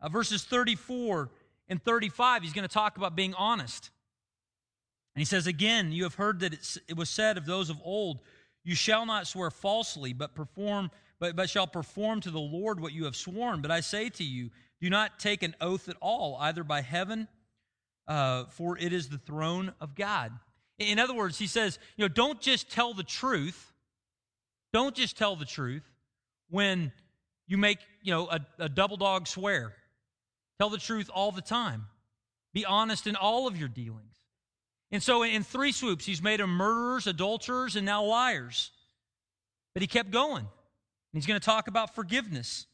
Uh, 0.00 0.10
verses 0.10 0.44
34 0.44 1.28
and 1.68 1.82
35, 1.82 2.42
he's 2.42 2.52
going 2.52 2.68
to 2.68 2.72
talk 2.72 2.96
about 2.96 3.16
being 3.16 3.34
honest. 3.34 3.90
And 5.16 5.20
he 5.20 5.24
says, 5.24 5.48
Again, 5.48 5.90
you 5.90 6.04
have 6.04 6.14
heard 6.14 6.38
that 6.40 6.52
it 6.86 6.96
was 6.96 7.10
said 7.10 7.36
of 7.36 7.46
those 7.46 7.68
of 7.68 7.78
old, 7.82 8.20
you 8.66 8.74
shall 8.74 9.06
not 9.06 9.28
swear 9.28 9.52
falsely, 9.52 10.12
but 10.12 10.34
perform, 10.34 10.90
but, 11.20 11.36
but 11.36 11.48
shall 11.48 11.68
perform 11.68 12.20
to 12.22 12.32
the 12.32 12.40
Lord 12.40 12.80
what 12.80 12.92
you 12.92 13.04
have 13.04 13.14
sworn. 13.14 13.62
But 13.62 13.70
I 13.70 13.78
say 13.78 14.08
to 14.10 14.24
you, 14.24 14.50
do 14.80 14.90
not 14.90 15.20
take 15.20 15.44
an 15.44 15.54
oath 15.60 15.88
at 15.88 15.94
all, 16.00 16.36
either 16.40 16.64
by 16.64 16.80
heaven, 16.80 17.28
uh, 18.08 18.46
for 18.46 18.76
it 18.76 18.92
is 18.92 19.08
the 19.08 19.18
throne 19.18 19.72
of 19.80 19.94
God. 19.94 20.32
In 20.80 20.98
other 20.98 21.14
words, 21.14 21.38
he 21.38 21.46
says, 21.46 21.78
you 21.96 22.04
know, 22.04 22.08
don't 22.08 22.40
just 22.40 22.68
tell 22.68 22.92
the 22.92 23.04
truth. 23.04 23.72
Don't 24.72 24.96
just 24.96 25.16
tell 25.16 25.36
the 25.36 25.44
truth 25.44 25.88
when 26.50 26.90
you 27.46 27.58
make, 27.58 27.78
you 28.02 28.12
know, 28.12 28.28
a, 28.28 28.40
a 28.58 28.68
double 28.68 28.96
dog 28.96 29.28
swear. 29.28 29.74
Tell 30.58 30.70
the 30.70 30.78
truth 30.78 31.08
all 31.14 31.30
the 31.30 31.40
time. 31.40 31.86
Be 32.52 32.66
honest 32.66 33.06
in 33.06 33.14
all 33.14 33.46
of 33.46 33.56
your 33.56 33.68
dealings. 33.68 34.15
And 34.92 35.02
so, 35.02 35.22
in 35.24 35.42
three 35.42 35.72
swoops, 35.72 36.04
he's 36.04 36.22
made 36.22 36.40
them 36.40 36.50
murderers, 36.50 37.06
adulterers, 37.06 37.76
and 37.76 37.84
now 37.84 38.04
liars. 38.04 38.70
But 39.74 39.82
he 39.82 39.88
kept 39.88 40.10
going. 40.10 40.46
He's 41.12 41.26
going 41.26 41.40
to 41.40 41.44
talk 41.44 41.66
about 41.66 41.94
forgiveness. 41.94 42.66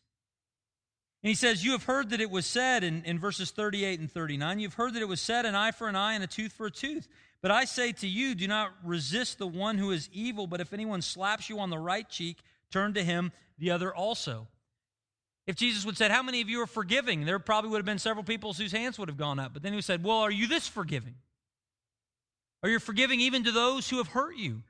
And 1.22 1.28
he 1.28 1.34
says, 1.34 1.64
You 1.64 1.72
have 1.72 1.84
heard 1.84 2.10
that 2.10 2.20
it 2.20 2.30
was 2.30 2.44
said 2.44 2.84
in, 2.84 3.02
in 3.04 3.18
verses 3.18 3.50
38 3.50 4.00
and 4.00 4.10
39, 4.10 4.58
you've 4.58 4.74
heard 4.74 4.94
that 4.94 5.02
it 5.02 5.08
was 5.08 5.20
said, 5.20 5.46
an 5.46 5.54
eye 5.54 5.70
for 5.70 5.88
an 5.88 5.96
eye 5.96 6.14
and 6.14 6.24
a 6.24 6.26
tooth 6.26 6.52
for 6.52 6.66
a 6.66 6.70
tooth. 6.70 7.08
But 7.40 7.50
I 7.50 7.64
say 7.64 7.92
to 7.92 8.06
you, 8.06 8.34
do 8.34 8.46
not 8.46 8.72
resist 8.84 9.38
the 9.38 9.46
one 9.46 9.78
who 9.78 9.90
is 9.90 10.08
evil, 10.12 10.46
but 10.46 10.60
if 10.60 10.72
anyone 10.72 11.02
slaps 11.02 11.48
you 11.48 11.58
on 11.58 11.70
the 11.70 11.78
right 11.78 12.08
cheek, 12.08 12.38
turn 12.70 12.94
to 12.94 13.02
him 13.02 13.32
the 13.58 13.70
other 13.70 13.94
also. 13.94 14.46
If 15.46 15.56
Jesus 15.56 15.84
would 15.84 15.92
have 15.92 15.98
said, 15.98 16.10
How 16.10 16.22
many 16.22 16.40
of 16.40 16.48
you 16.48 16.60
are 16.62 16.66
forgiving? 16.66 17.24
There 17.24 17.38
probably 17.38 17.70
would 17.70 17.78
have 17.78 17.86
been 17.86 17.98
several 17.98 18.24
people 18.24 18.52
whose 18.52 18.72
hands 18.72 18.98
would 18.98 19.08
have 19.08 19.18
gone 19.18 19.38
up. 19.38 19.52
But 19.52 19.62
then 19.62 19.72
he 19.72 19.80
said, 19.80 20.04
Well, 20.04 20.18
are 20.18 20.30
you 20.30 20.46
this 20.46 20.68
forgiving? 20.68 21.14
Or 22.62 22.68
you're 22.68 22.80
forgiving 22.80 23.20
even 23.20 23.44
to 23.44 23.52
those 23.52 23.88
who 23.88 23.98
have 23.98 24.08
hurt 24.08 24.36
you 24.36 24.62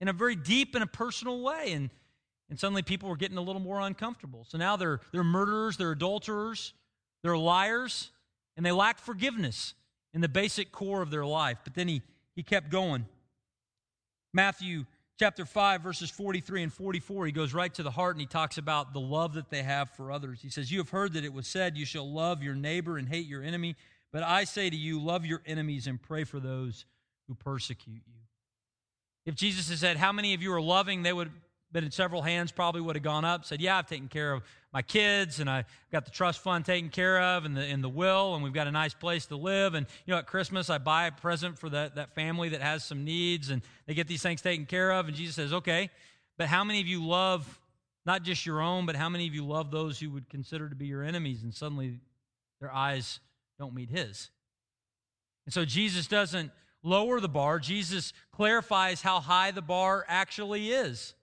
in 0.00 0.08
a 0.08 0.12
very 0.12 0.36
deep 0.36 0.74
and 0.74 0.82
a 0.82 0.86
personal 0.86 1.40
way. 1.40 1.72
And, 1.72 1.90
and 2.50 2.58
suddenly 2.58 2.82
people 2.82 3.08
were 3.08 3.16
getting 3.16 3.38
a 3.38 3.42
little 3.42 3.60
more 3.60 3.80
uncomfortable. 3.80 4.44
So 4.48 4.58
now 4.58 4.76
they're, 4.76 5.00
they're 5.12 5.24
murderers, 5.24 5.76
they're 5.76 5.92
adulterers, 5.92 6.72
they're 7.22 7.38
liars, 7.38 8.10
and 8.56 8.66
they 8.66 8.72
lack 8.72 8.98
forgiveness 8.98 9.74
in 10.14 10.20
the 10.20 10.28
basic 10.28 10.72
core 10.72 11.02
of 11.02 11.10
their 11.10 11.26
life. 11.26 11.58
But 11.62 11.74
then 11.74 11.88
he, 11.88 12.02
he 12.34 12.42
kept 12.42 12.70
going. 12.70 13.06
Matthew 14.32 14.84
chapter 15.18 15.44
5, 15.44 15.80
verses 15.80 16.10
43 16.10 16.64
and 16.64 16.72
44, 16.72 17.26
he 17.26 17.32
goes 17.32 17.54
right 17.54 17.72
to 17.74 17.82
the 17.82 17.90
heart 17.90 18.16
and 18.16 18.20
he 18.20 18.26
talks 18.26 18.58
about 18.58 18.92
the 18.92 19.00
love 19.00 19.34
that 19.34 19.50
they 19.50 19.62
have 19.62 19.90
for 19.90 20.10
others. 20.10 20.40
He 20.42 20.48
says, 20.48 20.70
You 20.70 20.78
have 20.78 20.90
heard 20.90 21.12
that 21.14 21.24
it 21.24 21.32
was 21.32 21.46
said, 21.46 21.76
You 21.76 21.84
shall 21.84 22.10
love 22.10 22.42
your 22.42 22.54
neighbor 22.54 22.98
and 22.98 23.08
hate 23.08 23.26
your 23.26 23.42
enemy. 23.42 23.76
But 24.12 24.22
I 24.22 24.44
say 24.44 24.70
to 24.70 24.76
you, 24.76 25.00
love 25.00 25.26
your 25.26 25.42
enemies 25.44 25.86
and 25.86 26.00
pray 26.00 26.24
for 26.24 26.40
those 26.40 26.86
who 27.28 27.34
persecute 27.34 28.02
you. 28.06 28.20
If 29.26 29.34
Jesus 29.34 29.68
had 29.68 29.78
said, 29.78 29.96
How 29.96 30.12
many 30.12 30.34
of 30.34 30.42
you 30.42 30.52
are 30.52 30.60
loving? 30.60 31.02
they 31.02 31.12
would 31.12 31.30
been 31.70 31.84
in 31.84 31.90
several 31.90 32.22
hands, 32.22 32.50
probably 32.50 32.80
would 32.80 32.96
have 32.96 33.02
gone 33.02 33.24
up, 33.24 33.44
said, 33.44 33.60
Yeah, 33.60 33.78
I've 33.78 33.86
taken 33.86 34.08
care 34.08 34.32
of 34.32 34.42
my 34.72 34.82
kids, 34.82 35.40
and 35.40 35.50
I've 35.50 35.66
got 35.92 36.04
the 36.04 36.10
trust 36.10 36.40
fund 36.40 36.64
taken 36.64 36.88
care 36.88 37.20
of, 37.20 37.44
and 37.44 37.56
the, 37.56 37.60
and 37.60 37.84
the 37.84 37.88
will, 37.88 38.34
and 38.34 38.42
we've 38.42 38.54
got 38.54 38.66
a 38.66 38.70
nice 38.70 38.94
place 38.94 39.26
to 39.26 39.36
live. 39.36 39.74
And, 39.74 39.86
you 40.06 40.12
know, 40.12 40.18
at 40.18 40.26
Christmas, 40.26 40.70
I 40.70 40.78
buy 40.78 41.06
a 41.06 41.12
present 41.12 41.58
for 41.58 41.68
that, 41.70 41.96
that 41.96 42.14
family 42.14 42.50
that 42.50 42.62
has 42.62 42.84
some 42.84 43.04
needs, 43.04 43.50
and 43.50 43.62
they 43.86 43.94
get 43.94 44.08
these 44.08 44.22
things 44.22 44.40
taken 44.40 44.66
care 44.66 44.92
of. 44.92 45.08
And 45.08 45.16
Jesus 45.16 45.36
says, 45.36 45.52
Okay, 45.52 45.90
but 46.38 46.48
how 46.48 46.64
many 46.64 46.80
of 46.80 46.86
you 46.86 47.04
love 47.04 47.60
not 48.06 48.22
just 48.22 48.46
your 48.46 48.62
own, 48.62 48.86
but 48.86 48.96
how 48.96 49.10
many 49.10 49.26
of 49.26 49.34
you 49.34 49.44
love 49.44 49.70
those 49.70 50.00
you 50.00 50.10
would 50.10 50.30
consider 50.30 50.68
to 50.70 50.74
be 50.74 50.86
your 50.86 51.02
enemies? 51.02 51.42
And 51.42 51.54
suddenly 51.54 52.00
their 52.60 52.72
eyes 52.72 53.20
don't 53.58 53.74
meet 53.74 53.90
his. 53.90 54.30
And 55.44 55.52
so 55.52 55.66
Jesus 55.66 56.06
doesn't 56.06 56.50
lower 56.82 57.20
the 57.20 57.28
bar, 57.28 57.58
Jesus 57.58 58.12
clarifies 58.32 59.02
how 59.02 59.20
high 59.20 59.50
the 59.50 59.62
bar 59.62 60.04
actually 60.08 60.70
is. 60.70 61.14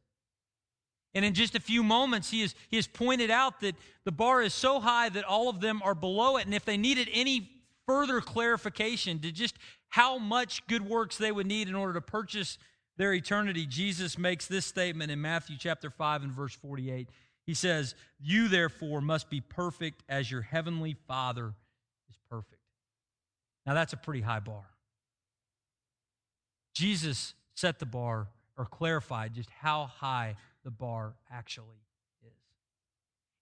And 1.13 1.23
in 1.23 1.33
just 1.33 1.55
a 1.55 1.61
few 1.61 1.81
moments, 1.81 2.29
he, 2.29 2.41
is, 2.41 2.53
he 2.69 2.75
has 2.75 2.87
pointed 2.87 3.31
out 3.31 3.61
that 3.61 3.75
the 4.03 4.11
bar 4.11 4.41
is 4.41 4.53
so 4.53 4.81
high 4.81 5.07
that 5.09 5.23
all 5.23 5.47
of 5.47 5.61
them 5.61 5.81
are 5.83 5.95
below 5.95 6.35
it. 6.37 6.45
And 6.45 6.53
if 6.53 6.65
they 6.65 6.75
needed 6.75 7.07
any 7.13 7.49
further 7.85 8.19
clarification 8.19 9.19
to 9.19 9.31
just 9.31 9.55
how 9.87 10.17
much 10.17 10.67
good 10.67 10.87
works 10.87 11.17
they 11.17 11.31
would 11.31 11.47
need 11.47 11.69
in 11.69 11.75
order 11.75 11.93
to 11.93 12.01
purchase 12.01 12.57
their 12.97 13.13
eternity, 13.13 13.65
Jesus 13.65 14.17
makes 14.17 14.47
this 14.47 14.65
statement 14.65 15.09
in 15.09 15.21
Matthew 15.21 15.55
chapter 15.57 15.89
5 15.89 16.23
and 16.23 16.31
verse 16.33 16.53
48. 16.53 17.07
He 17.45 17.53
says, 17.53 17.95
You 18.19 18.49
therefore 18.49 18.99
must 18.99 19.29
be 19.29 19.39
perfect 19.39 20.03
as 20.09 20.29
your 20.29 20.41
heavenly 20.41 20.97
Father 21.07 21.53
is 22.09 22.17
perfect. 22.29 22.61
Now, 23.65 23.73
that's 23.73 23.93
a 23.93 23.97
pretty 23.97 24.21
high 24.21 24.41
bar. 24.41 24.65
Jesus 26.75 27.33
set 27.55 27.79
the 27.79 27.85
bar 27.85 28.27
or 28.57 28.65
clarified 28.65 29.33
just 29.33 29.49
how 29.49 29.85
high 29.85 30.35
the 30.63 30.71
bar 30.71 31.13
actually 31.31 31.67
is. 32.23 32.33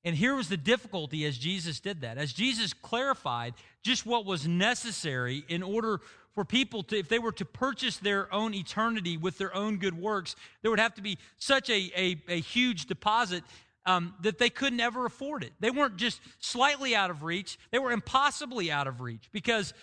And 0.05 0.15
here 0.15 0.35
was 0.35 0.49
the 0.49 0.57
difficulty 0.57 1.25
as 1.25 1.37
Jesus 1.37 1.79
did 1.79 2.01
that. 2.01 2.17
As 2.17 2.31
Jesus 2.31 2.73
clarified 2.73 3.55
just 3.81 4.05
what 4.05 4.25
was 4.25 4.47
necessary 4.47 5.43
in 5.47 5.63
order 5.63 5.99
for 6.33 6.45
people 6.45 6.83
to, 6.83 6.97
if 6.97 7.09
they 7.09 7.19
were 7.19 7.31
to 7.33 7.45
purchase 7.45 7.97
their 7.97 8.31
own 8.33 8.53
eternity 8.53 9.17
with 9.17 9.37
their 9.37 9.55
own 9.55 9.77
good 9.77 9.99
works, 9.99 10.35
there 10.61 10.71
would 10.71 10.79
have 10.79 10.95
to 10.95 11.01
be 11.01 11.17
such 11.37 11.69
a, 11.69 11.91
a, 11.95 12.21
a 12.27 12.39
huge 12.39 12.85
deposit 12.85 13.43
um, 13.85 14.13
that 14.21 14.37
they 14.37 14.49
couldn't 14.49 14.79
ever 14.79 15.05
afford 15.05 15.43
it. 15.43 15.51
They 15.59 15.69
weren't 15.71 15.97
just 15.97 16.21
slightly 16.39 16.95
out 16.95 17.09
of 17.09 17.23
reach, 17.23 17.57
they 17.71 17.79
were 17.79 17.91
impossibly 17.91 18.71
out 18.71 18.87
of 18.87 19.01
reach 19.01 19.29
because 19.31 19.73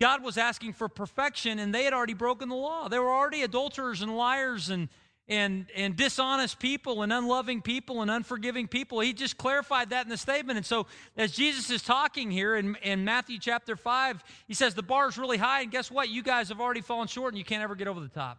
God 0.00 0.24
was 0.24 0.38
asking 0.38 0.72
for 0.72 0.88
perfection, 0.88 1.58
and 1.58 1.74
they 1.74 1.84
had 1.84 1.92
already 1.92 2.14
broken 2.14 2.48
the 2.48 2.54
law. 2.54 2.88
They 2.88 2.98
were 2.98 3.10
already 3.10 3.42
adulterers 3.42 4.00
and 4.00 4.16
liars 4.16 4.70
and, 4.70 4.88
and, 5.28 5.66
and 5.76 5.94
dishonest 5.94 6.58
people 6.58 7.02
and 7.02 7.12
unloving 7.12 7.60
people 7.60 8.00
and 8.00 8.10
unforgiving 8.10 8.66
people. 8.66 9.00
He 9.00 9.12
just 9.12 9.36
clarified 9.36 9.90
that 9.90 10.06
in 10.06 10.08
the 10.08 10.16
statement. 10.16 10.56
And 10.56 10.64
so, 10.64 10.86
as 11.18 11.32
Jesus 11.32 11.68
is 11.68 11.82
talking 11.82 12.30
here 12.30 12.56
in, 12.56 12.76
in 12.76 13.04
Matthew 13.04 13.38
chapter 13.38 13.76
5, 13.76 14.24
he 14.48 14.54
says, 14.54 14.74
The 14.74 14.82
bar 14.82 15.08
is 15.10 15.18
really 15.18 15.36
high, 15.36 15.60
and 15.60 15.70
guess 15.70 15.90
what? 15.90 16.08
You 16.08 16.22
guys 16.22 16.48
have 16.48 16.62
already 16.62 16.80
fallen 16.80 17.06
short, 17.06 17.34
and 17.34 17.38
you 17.38 17.44
can't 17.44 17.62
ever 17.62 17.74
get 17.74 17.86
over 17.86 18.00
the 18.00 18.08
top. 18.08 18.38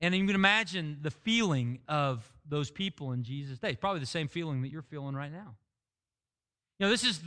And 0.00 0.14
you 0.14 0.24
can 0.26 0.36
imagine 0.36 0.98
the 1.02 1.10
feeling 1.10 1.80
of 1.88 2.24
those 2.48 2.70
people 2.70 3.12
in 3.12 3.24
Jesus' 3.24 3.58
day. 3.58 3.74
Probably 3.74 4.00
the 4.00 4.06
same 4.06 4.28
feeling 4.28 4.62
that 4.62 4.70
you're 4.70 4.80
feeling 4.80 5.14
right 5.14 5.30
now. 5.30 5.56
You 6.78 6.86
know, 6.86 6.90
this 6.90 7.04
is 7.04 7.20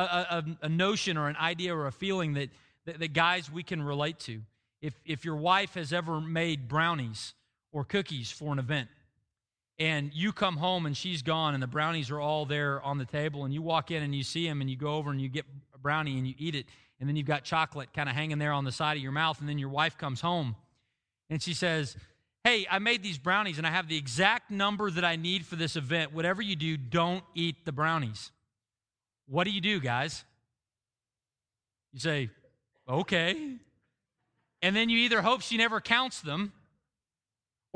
a, 0.00 0.44
a, 0.60 0.66
a 0.66 0.68
notion 0.68 1.16
or 1.16 1.28
an 1.28 1.36
idea 1.36 1.74
or 1.74 1.86
a 1.86 1.92
feeling 1.92 2.34
that, 2.34 2.50
that, 2.84 2.98
that 2.98 3.12
guys 3.12 3.50
we 3.50 3.62
can 3.62 3.82
relate 3.82 4.18
to. 4.20 4.40
If, 4.82 4.94
if 5.04 5.24
your 5.24 5.36
wife 5.36 5.74
has 5.74 5.92
ever 5.92 6.20
made 6.20 6.68
brownies 6.68 7.34
or 7.72 7.84
cookies 7.84 8.30
for 8.30 8.52
an 8.52 8.58
event, 8.58 8.88
and 9.78 10.10
you 10.14 10.32
come 10.32 10.56
home 10.56 10.86
and 10.86 10.96
she's 10.96 11.22
gone 11.22 11.54
and 11.54 11.62
the 11.62 11.66
brownies 11.66 12.10
are 12.10 12.20
all 12.20 12.46
there 12.46 12.80
on 12.82 12.98
the 12.98 13.04
table 13.04 13.44
and 13.44 13.52
you 13.52 13.60
walk 13.60 13.90
in 13.90 14.02
and 14.02 14.14
you 14.14 14.22
see 14.22 14.46
them 14.46 14.60
and 14.60 14.70
you 14.70 14.76
go 14.76 14.94
over 14.94 15.10
and 15.10 15.20
you 15.20 15.28
get 15.28 15.44
a 15.74 15.78
brownie 15.78 16.16
and 16.16 16.26
you 16.26 16.34
eat 16.38 16.54
it 16.54 16.66
and 16.98 17.08
then 17.08 17.16
you've 17.16 17.26
got 17.26 17.44
chocolate 17.44 17.92
kind 17.92 18.08
of 18.08 18.14
hanging 18.14 18.38
there 18.38 18.52
on 18.52 18.64
the 18.64 18.72
side 18.72 18.96
of 18.96 19.02
your 19.02 19.12
mouth 19.12 19.38
and 19.40 19.48
then 19.48 19.58
your 19.58 19.68
wife 19.68 19.98
comes 19.98 20.20
home 20.20 20.56
and 21.28 21.42
she 21.42 21.52
says 21.52 21.96
hey 22.42 22.66
i 22.70 22.78
made 22.78 23.02
these 23.02 23.18
brownies 23.18 23.58
and 23.58 23.66
i 23.66 23.70
have 23.70 23.86
the 23.86 23.98
exact 23.98 24.50
number 24.50 24.90
that 24.90 25.04
i 25.04 25.14
need 25.14 25.44
for 25.44 25.56
this 25.56 25.76
event 25.76 26.12
whatever 26.12 26.40
you 26.40 26.56
do 26.56 26.76
don't 26.78 27.24
eat 27.34 27.56
the 27.66 27.72
brownies 27.72 28.30
what 29.28 29.44
do 29.44 29.50
you 29.50 29.60
do 29.60 29.80
guys 29.80 30.24
you 31.92 32.00
say 32.00 32.30
okay 32.88 33.58
and 34.62 34.74
then 34.74 34.88
you 34.88 34.98
either 34.98 35.22
hope 35.22 35.42
she 35.42 35.56
never 35.56 35.80
counts 35.80 36.20
them 36.20 36.52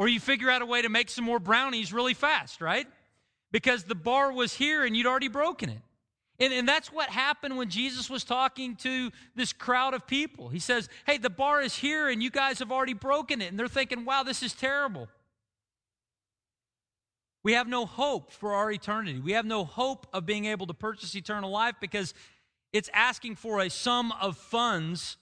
or 0.01 0.09
you 0.09 0.19
figure 0.19 0.51
out 0.51 0.63
a 0.63 0.67
way 0.67 0.81
to 0.81 0.89
make 0.89 1.11
some 1.11 1.27
more 1.27 1.39
brownies 1.39 1.93
really 1.93 2.15
fast, 2.15 2.63
right? 2.63 2.87
Because 3.53 3.85
the 3.85 3.95
bar 3.95 4.33
was 4.33 4.55
here 4.55 4.83
and 4.85 4.97
you'd 4.97 5.07
already 5.07 5.29
broken 5.29 5.69
it. 5.69 5.83
And, 6.39 6.55
and 6.55 6.67
that's 6.67 6.91
what 6.91 7.11
happened 7.11 7.59
when 7.59 7.69
Jesus 7.69 8.09
was 8.09 8.25
talking 8.25 8.77
to 8.77 9.11
this 9.35 9.53
crowd 9.53 9.93
of 9.93 10.07
people. 10.07 10.49
He 10.49 10.59
says, 10.59 10.89
Hey, 11.05 11.19
the 11.19 11.29
bar 11.29 11.61
is 11.61 11.77
here 11.77 12.09
and 12.09 12.23
you 12.23 12.31
guys 12.31 12.61
have 12.61 12.73
already 12.73 12.95
broken 12.95 13.43
it. 13.43 13.51
And 13.51 13.59
they're 13.59 13.69
thinking, 13.69 14.07
Wow, 14.07 14.23
this 14.23 14.43
is 14.43 14.55
terrible. 14.55 15.07
We 17.43 17.55
have 17.55 17.69
no 17.69 17.87
hope 17.87 18.33
for 18.33 18.55
our 18.55 18.71
eternity. 18.71 19.19
We 19.19 19.33
have 19.33 19.47
no 19.47 19.65
hope 19.65 20.07
of 20.13 20.27
being 20.27 20.45
able 20.45 20.67
to 20.67 20.75
purchase 20.75 21.15
eternal 21.15 21.51
life 21.51 21.77
because 21.81 22.13
it's 22.73 22.91
asking 22.93 23.37
for 23.37 23.61
a 23.61 23.71
sum 23.71 24.13
of 24.21 24.37
funds 24.37 25.17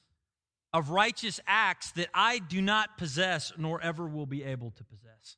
of 0.72 0.90
righteous 0.90 1.40
acts 1.46 1.92
that 1.92 2.08
I 2.12 2.40
do 2.40 2.60
not 2.60 2.98
possess 2.98 3.52
nor 3.56 3.80
ever 3.80 4.06
will 4.06 4.26
be 4.26 4.42
able 4.42 4.72
to 4.72 4.84
possess. 4.84 5.36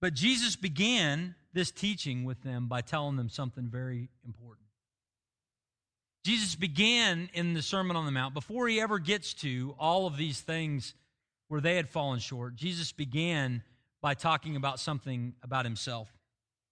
But 0.00 0.14
Jesus 0.14 0.56
began 0.56 1.34
this 1.52 1.70
teaching 1.70 2.24
with 2.24 2.42
them 2.42 2.68
by 2.68 2.80
telling 2.80 3.16
them 3.16 3.28
something 3.28 3.68
very 3.68 4.08
important. 4.24 4.66
Jesus 6.24 6.54
began 6.54 7.30
in 7.32 7.54
the 7.54 7.62
Sermon 7.62 7.96
on 7.96 8.04
the 8.04 8.12
Mount, 8.12 8.34
before 8.34 8.68
he 8.68 8.80
ever 8.80 8.98
gets 8.98 9.34
to 9.34 9.74
all 9.78 10.06
of 10.06 10.16
these 10.16 10.40
things 10.40 10.94
where 11.50 11.60
they 11.60 11.74
had 11.74 11.88
fallen 11.88 12.20
short, 12.20 12.54
Jesus 12.54 12.92
began 12.92 13.64
by 14.00 14.14
talking 14.14 14.54
about 14.54 14.78
something 14.78 15.34
about 15.42 15.64
himself. 15.64 16.08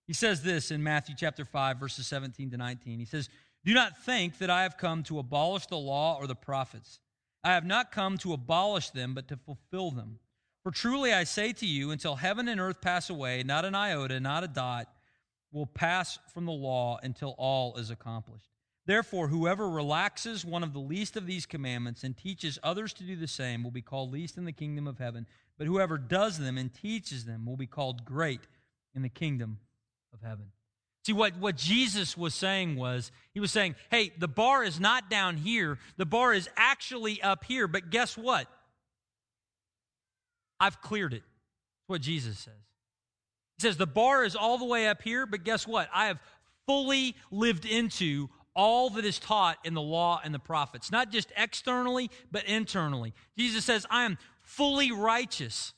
He 0.06 0.12
says 0.12 0.40
this 0.44 0.70
in 0.70 0.85
Matthew 0.85 1.16
chapter 1.18 1.44
5, 1.44 1.78
verses 1.78 2.06
17 2.06 2.52
to 2.52 2.56
19. 2.56 3.00
He 3.00 3.04
says, 3.04 3.28
do 3.64 3.75
not 3.75 3.99
think 4.04 4.38
that 4.38 4.50
I 4.50 4.62
have 4.62 4.78
come 4.78 5.02
to 5.02 5.18
abolish 5.18 5.66
the 5.66 5.76
law 5.76 6.16
or 6.20 6.28
the 6.28 6.37
prophets. 6.37 7.00
I 7.42 7.54
have 7.54 7.66
not 7.66 7.90
come 7.90 8.18
to 8.18 8.32
abolish 8.32 8.90
them, 8.90 9.14
but 9.14 9.26
to 9.28 9.37
fulfill 9.37 9.90
them. 9.90 10.20
For 10.62 10.70
truly 10.70 11.12
I 11.12 11.25
say 11.25 11.52
to 11.54 11.66
you, 11.66 11.90
until 11.90 12.14
heaven 12.14 12.47
and 12.47 12.61
earth 12.61 12.80
pass 12.80 13.11
away, 13.11 13.42
not 13.42 13.64
an 13.64 13.75
iota, 13.75 14.20
not 14.20 14.44
a 14.44 14.49
dot 14.49 14.87
will 15.50 15.66
pass 15.66 16.20
from 16.32 16.44
the 16.47 16.52
law 16.52 17.00
until 17.02 17.35
all 17.37 17.75
is 17.75 17.90
accomplished. 17.90 18.52
Therefore, 18.88 19.28
whoever 19.28 19.68
relaxes 19.68 20.47
one 20.47 20.62
of 20.62 20.73
the 20.73 20.78
least 20.78 21.18
of 21.18 21.26
these 21.26 21.45
commandments 21.45 22.04
and 22.04 22.16
teaches 22.16 22.59
others 22.62 22.95
to 22.95 23.04
do 23.04 23.16
the 23.16 23.28
same 23.28 23.62
will 23.62 23.71
be 23.71 23.83
called 23.83 24.11
least 24.11 24.38
in 24.38 24.47
the 24.47 24.50
kingdom 24.52 24.87
of 24.87 24.99
heaven. 24.99 25.26
But 25.59 25.66
whoever 25.66 25.99
does 25.99 26.38
them 26.38 26.57
and 26.57 26.73
teaches 26.73 27.26
them 27.26 27.45
will 27.45 27.59
be 27.59 27.66
called 27.66 28.07
great 28.07 28.40
in 28.95 29.02
the 29.02 29.11
kingdom 29.11 29.59
of 30.14 30.23
heaven. 30.23 30.47
See, 31.04 31.12
what, 31.12 31.37
what 31.37 31.54
Jesus 31.54 32.16
was 32.16 32.35
saying 32.35 32.77
was, 32.77 33.12
he 33.35 33.40
was 33.40 33.53
saying, 33.53 33.74
hey, 33.90 34.11
the 34.16 34.27
bar 34.27 34.64
is 34.64 34.81
not 34.81 35.11
down 35.11 35.37
here. 35.37 35.79
The 35.98 36.07
bar 36.07 36.33
is 36.33 36.48
actually 36.57 37.20
up 37.20 37.44
here. 37.44 37.68
But 37.68 37.90
guess 37.90 38.16
what? 38.16 38.46
I've 40.59 40.81
cleared 40.81 41.12
it. 41.12 41.24
That's 41.24 41.88
what 41.88 42.01
Jesus 42.01 42.38
says. 42.38 42.55
He 43.59 43.62
says, 43.62 43.77
the 43.77 43.87
bar 43.87 44.24
is 44.24 44.35
all 44.35 44.57
the 44.57 44.64
way 44.64 44.88
up 44.88 45.03
here, 45.03 45.27
but 45.27 45.44
guess 45.44 45.66
what? 45.66 45.90
I 45.92 46.07
have 46.07 46.20
fully 46.66 47.16
lived 47.31 47.64
into 47.64 48.29
all 48.59 48.90
that 48.90 49.05
is 49.05 49.21
taught 49.21 49.57
in 49.64 49.73
the 49.73 49.81
law 49.81 50.21
and 50.23 50.35
the 50.35 50.38
prophets, 50.40 50.90
not 50.90 51.12
just 51.12 51.33
externally, 51.37 52.11
but 52.33 52.44
internally. 52.44 53.14
Jesus 53.38 53.64
says, 53.64 53.87
I 53.88 54.03
am 54.03 54.18
fully 54.42 54.90
righteous. 54.90 55.73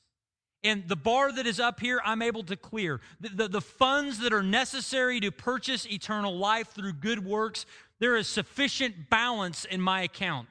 And 0.64 0.88
the 0.88 0.96
bar 0.96 1.30
that 1.30 1.46
is 1.46 1.60
up 1.60 1.78
here, 1.78 2.00
I'm 2.02 2.22
able 2.22 2.42
to 2.44 2.56
clear. 2.56 3.02
The, 3.20 3.28
the, 3.28 3.48
the, 3.48 3.60
funds 3.60 4.20
that 4.20 4.32
are 4.32 4.42
necessary 4.42 5.20
to 5.20 5.30
purchase 5.30 5.86
eternal 5.86 6.34
life 6.36 6.68
through 6.68 6.94
good 6.94 7.24
works, 7.24 7.66
there 7.98 8.16
is 8.16 8.26
sufficient 8.26 9.10
balance 9.10 9.66
in 9.66 9.82
my 9.82 10.00
account. 10.00 10.48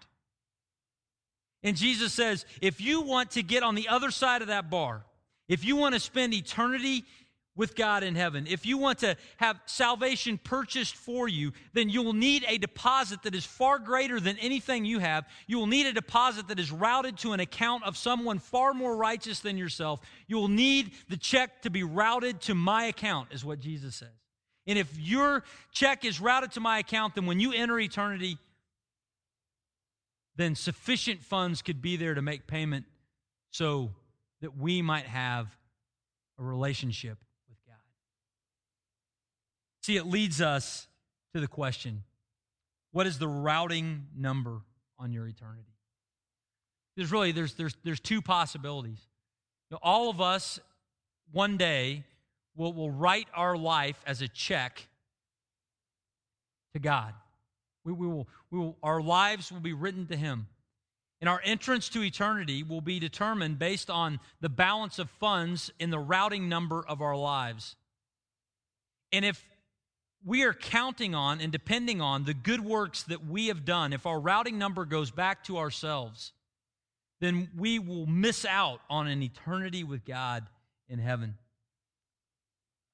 And 1.63 1.75
Jesus 1.75 2.13
says, 2.13 2.45
if 2.61 2.79
you 2.79 3.01
want 3.01 3.31
to 3.31 3.43
get 3.43 3.63
on 3.63 3.73
the 3.73 3.87
other 3.87 4.11
side 4.11 4.41
of 4.43 4.49
that 4.49 4.69
bar, 4.69 5.03
if 5.47 5.65
you 5.65 5.75
want 5.75 5.95
to 5.95 5.99
spend 5.99 6.35
eternity 6.35 7.05
with 7.59 7.75
God 7.75 8.03
in 8.05 8.15
heaven. 8.15 8.47
If 8.47 8.65
you 8.65 8.77
want 8.77 8.99
to 8.99 9.17
have 9.35 9.59
salvation 9.65 10.37
purchased 10.37 10.95
for 10.95 11.27
you, 11.27 11.51
then 11.73 11.89
you 11.89 12.01
will 12.01 12.13
need 12.13 12.45
a 12.47 12.57
deposit 12.57 13.21
that 13.23 13.35
is 13.35 13.45
far 13.45 13.79
greater 13.79 14.21
than 14.21 14.37
anything 14.37 14.85
you 14.85 14.99
have. 14.99 15.27
You 15.45 15.57
will 15.57 15.67
need 15.67 15.85
a 15.85 15.91
deposit 15.91 16.47
that 16.47 16.57
is 16.57 16.71
routed 16.71 17.17
to 17.17 17.33
an 17.33 17.41
account 17.41 17.83
of 17.83 17.97
someone 17.97 18.39
far 18.39 18.73
more 18.73 18.95
righteous 18.95 19.41
than 19.41 19.57
yourself. 19.57 19.99
You 20.25 20.37
will 20.37 20.47
need 20.47 20.93
the 21.09 21.17
check 21.17 21.63
to 21.63 21.69
be 21.69 21.83
routed 21.83 22.39
to 22.43 22.55
my 22.55 22.85
account, 22.85 23.33
is 23.33 23.43
what 23.43 23.59
Jesus 23.59 23.97
says. 23.97 24.07
And 24.65 24.79
if 24.79 24.97
your 24.97 25.43
check 25.73 26.05
is 26.05 26.21
routed 26.21 26.53
to 26.53 26.61
my 26.61 26.79
account, 26.79 27.15
then 27.15 27.25
when 27.25 27.41
you 27.41 27.51
enter 27.51 27.77
eternity, 27.77 28.37
then 30.37 30.55
sufficient 30.55 31.21
funds 31.25 31.61
could 31.61 31.81
be 31.81 31.97
there 31.97 32.13
to 32.13 32.21
make 32.21 32.47
payment 32.47 32.85
so 33.51 33.91
that 34.39 34.55
we 34.55 34.81
might 34.81 35.07
have 35.07 35.53
a 36.39 36.43
relationship 36.43 37.17
See, 39.81 39.97
it 39.97 40.05
leads 40.05 40.41
us 40.41 40.87
to 41.33 41.39
the 41.39 41.47
question 41.47 42.03
what 42.91 43.05
is 43.05 43.19
the 43.19 43.27
routing 43.27 44.07
number 44.15 44.61
on 44.97 45.13
your 45.13 45.27
eternity? 45.27 45.75
There's 46.97 47.11
really 47.11 47.31
there's 47.31 47.53
there's 47.53 47.75
there's 47.83 47.99
two 47.99 48.21
possibilities. 48.21 48.99
All 49.81 50.09
of 50.09 50.19
us 50.19 50.59
one 51.31 51.57
day 51.57 52.03
will, 52.55 52.73
will 52.73 52.91
write 52.91 53.27
our 53.33 53.55
life 53.55 54.01
as 54.05 54.21
a 54.21 54.27
check 54.27 54.87
to 56.73 56.79
God. 56.79 57.13
We, 57.83 57.93
we, 57.93 58.07
will, 58.07 58.27
we 58.51 58.59
will, 58.59 58.77
our 58.83 59.01
lives 59.01 59.51
will 59.51 59.59
be 59.59 59.73
written 59.73 60.07
to 60.07 60.15
Him. 60.15 60.47
And 61.21 61.29
our 61.29 61.41
entrance 61.43 61.89
to 61.89 62.01
eternity 62.01 62.63
will 62.63 62.81
be 62.81 62.99
determined 62.99 63.59
based 63.59 63.89
on 63.89 64.19
the 64.39 64.49
balance 64.49 64.99
of 64.99 65.09
funds 65.09 65.71
in 65.79 65.89
the 65.89 65.99
routing 65.99 66.47
number 66.47 66.83
of 66.87 67.01
our 67.01 67.15
lives. 67.15 67.75
And 69.11 69.25
if 69.25 69.43
we 70.25 70.43
are 70.43 70.53
counting 70.53 71.15
on 71.15 71.39
and 71.41 71.51
depending 71.51 72.01
on 72.01 72.25
the 72.25 72.33
good 72.33 72.63
works 72.63 73.03
that 73.03 73.25
we 73.25 73.47
have 73.47 73.65
done, 73.65 73.93
if 73.93 74.05
our 74.05 74.19
routing 74.19 74.57
number 74.57 74.85
goes 74.85 75.11
back 75.11 75.43
to 75.45 75.57
ourselves, 75.57 76.33
then 77.21 77.49
we 77.57 77.79
will 77.79 78.05
miss 78.05 78.45
out 78.45 78.81
on 78.89 79.07
an 79.07 79.21
eternity 79.23 79.83
with 79.83 80.05
God 80.05 80.45
in 80.87 80.99
heaven. 80.99 81.37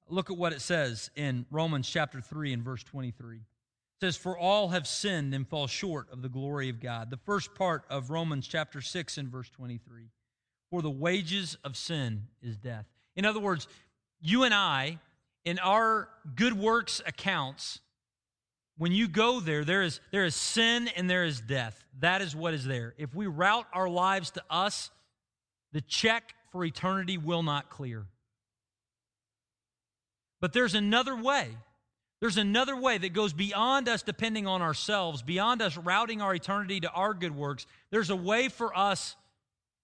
Look 0.07 0.29
at 0.29 0.37
what 0.37 0.53
it 0.53 0.61
says 0.61 1.09
in 1.15 1.45
Romans 1.49 1.89
chapter 1.89 2.21
3 2.21 2.53
and 2.53 2.63
verse 2.63 2.83
23. 2.83 3.37
It 3.37 3.41
says, 4.01 4.17
For 4.17 4.37
all 4.37 4.69
have 4.69 4.87
sinned 4.87 5.33
and 5.33 5.47
fall 5.47 5.67
short 5.67 6.11
of 6.11 6.21
the 6.21 6.29
glory 6.29 6.69
of 6.69 6.79
God. 6.79 7.09
The 7.09 7.17
first 7.17 7.55
part 7.55 7.85
of 7.89 8.11
Romans 8.11 8.47
chapter 8.47 8.81
6 8.81 9.17
and 9.17 9.29
verse 9.29 9.49
23. 9.49 10.09
For 10.69 10.81
the 10.81 10.91
wages 10.91 11.57
of 11.63 11.75
sin 11.75 12.27
is 12.41 12.57
death. 12.57 12.85
In 13.15 13.25
other 13.25 13.39
words, 13.39 13.67
you 14.21 14.43
and 14.43 14.53
I 14.53 14.99
in 15.45 15.59
our 15.59 16.09
good 16.35 16.53
works 16.53 17.01
accounts, 17.05 17.79
when 18.77 18.91
you 18.91 19.07
go 19.07 19.39
there, 19.39 19.63
there 19.63 19.83
is, 19.83 20.01
there 20.11 20.25
is 20.25 20.35
sin 20.35 20.89
and 20.97 21.09
there 21.09 21.23
is 21.23 21.39
death. 21.39 21.81
That 21.99 22.21
is 22.21 22.35
what 22.35 22.53
is 22.53 22.65
there. 22.65 22.93
If 22.97 23.13
we 23.15 23.27
route 23.27 23.67
our 23.71 23.87
lives 23.87 24.31
to 24.31 24.43
us, 24.49 24.89
the 25.71 25.81
check 25.81 26.33
for 26.51 26.65
eternity 26.65 27.17
will 27.17 27.43
not 27.43 27.69
clear. 27.69 28.05
But 30.41 30.51
there's 30.51 30.75
another 30.75 31.15
way. 31.15 31.49
There's 32.19 32.37
another 32.37 32.75
way 32.75 32.97
that 32.97 33.13
goes 33.13 33.33
beyond 33.33 33.87
us 33.87 34.01
depending 34.01 34.47
on 34.47 34.61
ourselves, 34.61 35.21
beyond 35.21 35.61
us 35.61 35.77
routing 35.77 36.21
our 36.21 36.33
eternity 36.33 36.79
to 36.81 36.91
our 36.91 37.13
good 37.13 37.35
works. 37.35 37.65
There's 37.91 38.09
a 38.09 38.15
way 38.15 38.49
for 38.49 38.75
us 38.77 39.15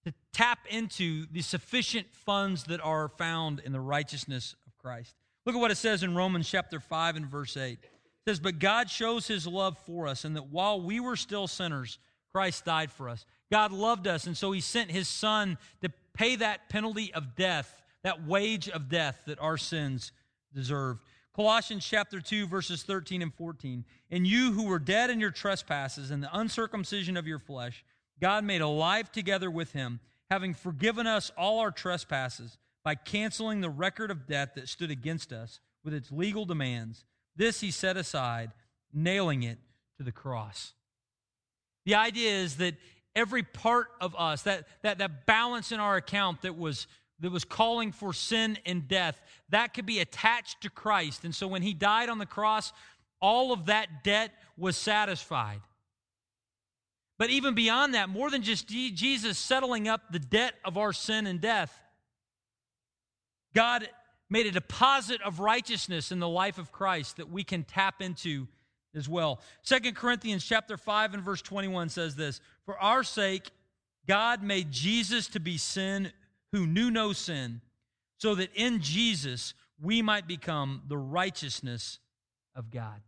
to 0.04 0.12
tap 0.32 0.58
into 0.68 1.26
the 1.30 1.42
sufficient 1.42 2.08
funds 2.12 2.64
that 2.64 2.80
are 2.80 3.08
found 3.08 3.60
in 3.60 3.72
the 3.72 3.80
righteousness 3.80 4.54
of 4.66 4.76
Christ. 4.78 5.14
Look 5.44 5.56
at 5.56 5.60
what 5.60 5.70
it 5.70 5.76
says 5.76 6.02
in 6.02 6.14
Romans 6.14 6.48
chapter 6.48 6.78
5 6.78 7.16
and 7.16 7.26
verse 7.26 7.56
8. 7.56 7.72
It 7.72 7.90
says, 8.26 8.38
But 8.38 8.58
God 8.58 8.88
shows 8.88 9.26
his 9.26 9.46
love 9.46 9.76
for 9.78 10.06
us, 10.06 10.24
and 10.24 10.36
that 10.36 10.48
while 10.48 10.80
we 10.80 11.00
were 11.00 11.16
still 11.16 11.48
sinners, 11.48 11.98
Christ 12.32 12.64
died 12.64 12.92
for 12.92 13.08
us. 13.08 13.26
God 13.50 13.72
loved 13.72 14.06
us, 14.06 14.26
and 14.26 14.36
so 14.36 14.52
he 14.52 14.60
sent 14.60 14.90
his 14.90 15.08
son 15.08 15.58
to 15.80 15.90
pay 16.14 16.36
that 16.36 16.68
penalty 16.68 17.12
of 17.12 17.34
death, 17.34 17.82
that 18.04 18.24
wage 18.24 18.68
of 18.68 18.88
death 18.88 19.22
that 19.26 19.40
our 19.40 19.56
sins 19.56 20.12
deserved. 20.54 21.02
Colossians 21.34 21.84
chapter 21.84 22.20
2, 22.20 22.46
verses 22.46 22.82
13 22.82 23.22
and 23.22 23.34
14. 23.34 23.84
And 24.10 24.26
you 24.26 24.52
who 24.52 24.64
were 24.66 24.78
dead 24.78 25.10
in 25.10 25.18
your 25.18 25.30
trespasses 25.30 26.10
and 26.10 26.22
the 26.22 26.38
uncircumcision 26.38 27.16
of 27.16 27.26
your 27.26 27.38
flesh, 27.38 27.84
God 28.20 28.44
made 28.44 28.60
alive 28.60 29.10
together 29.10 29.50
with 29.50 29.72
him, 29.72 29.98
having 30.30 30.54
forgiven 30.54 31.06
us 31.06 31.32
all 31.36 31.58
our 31.58 31.70
trespasses 31.70 32.58
by 32.84 32.94
canceling 32.94 33.60
the 33.60 33.70
record 33.70 34.10
of 34.10 34.26
debt 34.26 34.54
that 34.54 34.68
stood 34.68 34.90
against 34.90 35.32
us 35.32 35.60
with 35.84 35.94
its 35.94 36.10
legal 36.10 36.44
demands. 36.44 37.04
This 37.36 37.60
he 37.60 37.70
set 37.70 37.96
aside, 37.96 38.52
nailing 38.92 39.42
it 39.42 39.58
to 39.98 40.04
the 40.04 40.12
cross. 40.12 40.72
The 41.84 41.94
idea 41.94 42.30
is 42.30 42.56
that 42.56 42.74
every 43.14 43.42
part 43.42 43.88
of 44.00 44.14
us, 44.16 44.42
that, 44.42 44.66
that, 44.82 44.98
that 44.98 45.26
balance 45.26 45.72
in 45.72 45.80
our 45.80 45.96
account 45.96 46.42
that 46.42 46.56
was, 46.56 46.86
that 47.20 47.30
was 47.30 47.44
calling 47.44 47.92
for 47.92 48.12
sin 48.12 48.58
and 48.66 48.86
death, 48.88 49.20
that 49.50 49.74
could 49.74 49.86
be 49.86 50.00
attached 50.00 50.62
to 50.62 50.70
Christ. 50.70 51.24
And 51.24 51.34
so 51.34 51.46
when 51.46 51.62
he 51.62 51.74
died 51.74 52.08
on 52.08 52.18
the 52.18 52.26
cross, 52.26 52.72
all 53.20 53.52
of 53.52 53.66
that 53.66 54.04
debt 54.04 54.32
was 54.56 54.76
satisfied. 54.76 55.60
But 57.18 57.30
even 57.30 57.54
beyond 57.54 57.94
that, 57.94 58.08
more 58.08 58.30
than 58.30 58.42
just 58.42 58.66
Jesus 58.66 59.38
settling 59.38 59.86
up 59.86 60.10
the 60.10 60.18
debt 60.18 60.54
of 60.64 60.76
our 60.76 60.92
sin 60.92 61.26
and 61.26 61.40
death, 61.40 61.81
God 63.54 63.88
made 64.30 64.46
a 64.46 64.50
deposit 64.50 65.20
of 65.22 65.40
righteousness 65.40 66.10
in 66.10 66.18
the 66.18 66.28
life 66.28 66.58
of 66.58 66.72
Christ 66.72 67.18
that 67.18 67.30
we 67.30 67.44
can 67.44 67.64
tap 67.64 68.00
into 68.00 68.48
as 68.94 69.08
well. 69.08 69.40
Second 69.62 69.96
Corinthians 69.96 70.44
chapter 70.44 70.76
5 70.76 71.14
and 71.14 71.22
verse 71.22 71.42
21 71.42 71.88
says 71.88 72.16
this, 72.16 72.40
"For 72.64 72.78
our 72.78 73.02
sake 73.04 73.50
God 74.06 74.42
made 74.42 74.72
Jesus 74.72 75.28
to 75.28 75.40
be 75.40 75.58
sin 75.58 76.12
who 76.50 76.66
knew 76.66 76.90
no 76.90 77.12
sin, 77.12 77.62
so 78.18 78.34
that 78.34 78.52
in 78.54 78.80
Jesus 78.80 79.54
we 79.78 80.02
might 80.02 80.26
become 80.26 80.82
the 80.86 80.98
righteousness 80.98 82.00
of 82.54 82.70
God." 82.70 83.02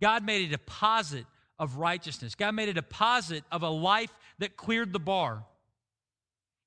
God 0.00 0.24
made 0.24 0.46
a 0.46 0.56
deposit 0.56 1.26
of 1.58 1.76
righteousness. 1.76 2.34
God 2.34 2.54
made 2.54 2.70
a 2.70 2.74
deposit 2.74 3.44
of 3.50 3.62
a 3.62 3.68
life 3.68 4.12
that 4.38 4.56
cleared 4.56 4.92
the 4.92 5.00
bar. 5.00 5.46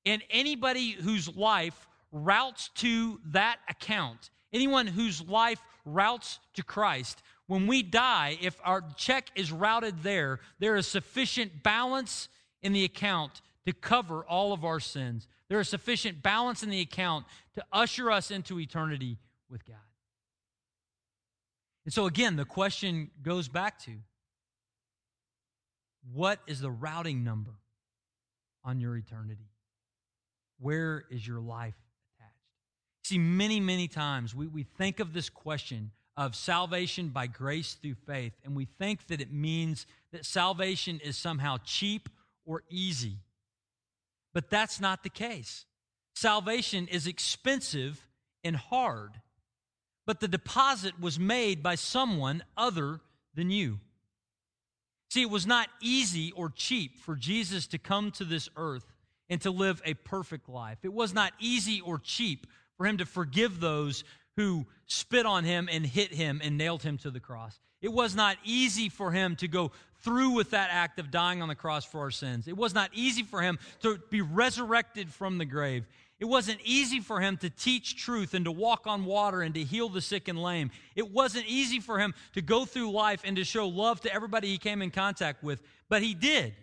And 0.06 0.24
anybody 0.30 0.92
whose 0.92 1.28
life 1.30 1.88
routes 2.14 2.70
to 2.76 3.20
that 3.32 3.58
account, 3.68 4.30
anyone 4.54 4.88
whose 4.88 5.22
life 5.22 5.60
routes 5.84 6.40
to 6.54 6.64
Christ, 6.64 7.22
when 7.48 7.68
we 7.68 7.84
die, 7.84 8.38
if 8.42 8.58
our 8.64 8.82
check 8.96 9.30
is 9.36 9.52
routed 9.52 10.02
there, 10.04 10.40
there 10.60 10.78
is 10.78 10.88
sufficient 10.88 11.64
balance 11.64 12.30
in 12.62 12.72
the 12.72 12.86
account 12.86 13.42
to 13.66 13.74
cover 13.74 14.24
all 14.24 14.54
of 14.54 14.64
our 14.64 14.80
sins. 14.80 15.28
There 15.50 15.60
is 15.60 15.68
sufficient 15.68 16.24
balance 16.24 16.64
in 16.64 16.70
the 16.70 16.80
account 16.80 17.26
to 17.56 17.64
usher 17.74 18.10
us 18.10 18.32
into 18.32 18.60
eternity 18.60 19.18
with 19.50 19.66
God. 19.66 19.76
And 21.86 21.94
so, 21.94 22.06
again, 22.06 22.38
the 22.38 22.46
question 22.46 23.12
goes 23.22 23.50
back 23.50 23.80
to 23.84 23.92
what 26.14 26.40
is 26.48 26.62
the 26.62 26.72
routing 26.72 27.24
number 27.24 27.54
on 28.64 28.80
your 28.80 28.96
eternity? 28.96 29.50
Where 30.60 31.04
is 31.10 31.28
your 31.28 31.40
life? 31.40 31.76
See, 33.04 33.18
many, 33.18 33.60
many 33.60 33.88
times 33.88 34.34
we, 34.34 34.48
we 34.48 34.64
think 34.64 35.00
of 35.00 35.14
this 35.14 35.30
question 35.30 35.92
of 36.16 36.36
salvation 36.36 37.10
by 37.10 37.28
grace 37.28 37.74
through 37.74 37.96
faith, 38.06 38.34
and 38.44 38.56
we 38.56 38.66
think 38.66 39.08
that 39.08 39.20
it 39.20 39.34
means 39.34 39.86
that 40.12 40.26
salvation 40.26 41.00
is 41.04 41.18
somehow 41.18 41.58
cheap 41.66 42.08
or 42.46 42.64
easy. 42.70 43.18
But 44.34 44.50
that's 44.50 44.80
not 44.80 45.04
the 45.04 45.10
case. 45.10 45.66
Salvation 46.16 46.88
is 46.88 47.08
expensive 47.08 48.08
and 48.44 48.56
hard, 48.56 49.12
but 50.06 50.20
the 50.20 50.28
deposit 50.28 51.00
was 51.00 51.20
made 51.20 51.64
by 51.64 51.76
someone 51.76 52.44
other 52.56 53.00
than 53.34 53.50
you. 53.50 53.80
See, 55.10 55.22
it 55.22 55.30
was 55.30 55.46
not 55.46 55.70
easy 55.82 56.32
or 56.32 56.50
cheap 56.50 57.00
for 57.00 57.16
Jesus 57.16 57.68
to 57.68 57.78
come 57.78 58.12
to 58.12 58.24
this 58.24 58.50
earth 58.56 58.86
and 59.30 59.42
to 59.42 59.52
live 59.52 59.82
a 59.86 59.94
perfect 59.94 60.50
life. 60.50 60.80
It 60.84 60.94
was 60.94 61.14
not 61.14 61.34
easy 61.40 61.82
or 61.82 62.00
cheap 62.00 62.48
for 62.78 62.86
him 62.86 62.98
to 62.98 63.06
forgive 63.06 63.60
those 63.60 64.04
who 64.36 64.66
spit 64.88 65.26
on 65.26 65.44
him 65.44 65.70
and 65.72 65.86
hit 65.86 66.14
him 66.14 66.42
and 66.44 66.58
nailed 66.58 66.84
him 66.84 66.98
to 67.00 67.12
the 67.12 67.20
cross. 67.20 67.60
It 67.82 67.92
was 67.92 68.16
not 68.16 68.38
easy 68.44 68.90
for 68.90 69.12
him 69.12 69.36
to 69.38 69.48
go 69.48 69.72
through 70.04 70.32
with 70.32 70.52
that 70.52 70.70
act 70.72 71.00
of 71.00 71.12
dying 71.12 71.42
on 71.42 71.50
the 71.50 71.56
cross 71.56 71.86
for 71.86 72.00
our 72.02 72.12
sins. 72.12 72.48
It 72.48 72.58
was 72.58 72.74
not 72.74 72.90
easy 72.94 73.24
for 73.24 73.42
him 73.42 73.60
to 73.82 74.00
be 74.10 74.22
resurrected 74.22 75.12
from 75.12 75.38
the 75.38 75.46
grave. 75.46 75.86
It 76.20 76.26
wasn't 76.26 76.62
easy 76.64 77.02
for 77.02 77.20
him 77.20 77.36
to 77.38 77.50
teach 77.50 77.98
truth 77.98 78.34
and 78.34 78.46
to 78.46 78.52
walk 78.52 78.88
on 78.88 79.04
water 79.04 79.42
and 79.42 79.54
to 79.56 79.64
heal 79.64 79.90
the 79.90 80.02
sick 80.02 80.30
and 80.30 80.42
lame. 80.42 80.72
It 80.96 81.12
wasn't 81.12 81.48
easy 81.48 81.82
for 81.82 82.00
him 82.00 82.14
to 82.34 82.42
go 82.42 82.64
through 82.64 82.92
life 82.92 83.22
and 83.26 83.36
to 83.36 83.44
show 83.44 83.68
love 83.68 84.00
to 84.02 84.14
everybody 84.14 84.48
he 84.48 84.58
came 84.58 84.82
in 84.82 84.92
contact 84.92 85.44
with, 85.44 85.62
but 85.90 86.02
he 86.02 86.14
did. 86.14 86.54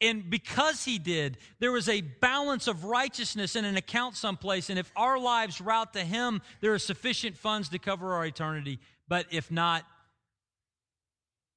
And 0.00 0.30
because 0.30 0.84
he 0.84 0.98
did, 0.98 1.36
there 1.58 1.72
was 1.72 1.88
a 1.88 2.00
balance 2.00 2.66
of 2.66 2.84
righteousness 2.84 3.54
in 3.54 3.66
an 3.66 3.76
account 3.76 4.16
someplace. 4.16 4.70
And 4.70 4.78
if 4.78 4.90
our 4.96 5.18
lives 5.18 5.60
route 5.60 5.92
to 5.92 6.00
him, 6.00 6.40
there 6.60 6.72
are 6.72 6.78
sufficient 6.78 7.36
funds 7.36 7.68
to 7.70 7.78
cover 7.78 8.14
our 8.14 8.24
eternity. 8.24 8.78
But 9.08 9.26
if 9.30 9.50
not, 9.50 9.84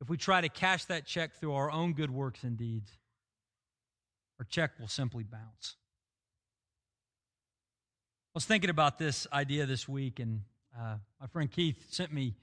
if 0.02 0.10
we 0.10 0.18
try 0.18 0.42
to 0.42 0.50
cash 0.50 0.86
that 0.86 1.06
check 1.06 1.36
through 1.36 1.54
our 1.54 1.72
own 1.72 1.94
good 1.94 2.12
works 2.12 2.44
and 2.44 2.58
deeds, 2.58 2.92
our 4.40 4.46
check 4.46 4.72
will 4.78 4.90
simply 4.90 5.24
bounce. 5.24 5.78
I 8.36 8.38
was 8.38 8.46
thinking 8.46 8.70
about 8.70 8.98
this 8.98 9.26
idea 9.32 9.66
this 9.66 9.88
week, 9.88 10.20
and 10.20 10.42
uh, 10.78 10.96
my 11.22 11.28
friend 11.28 11.50
Keith 11.50 11.86
sent 11.92 12.12
me 12.12 12.34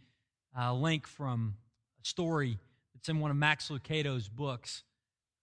a 0.57 0.73
link 0.73 1.07
from 1.07 1.57
a 2.03 2.07
story 2.07 2.59
that's 2.95 3.11
in 3.11 3.21
one 3.21 3.31
of 3.31 3.37
Max 3.37 3.71
Lucado's 3.71 4.29
books 4.29 4.85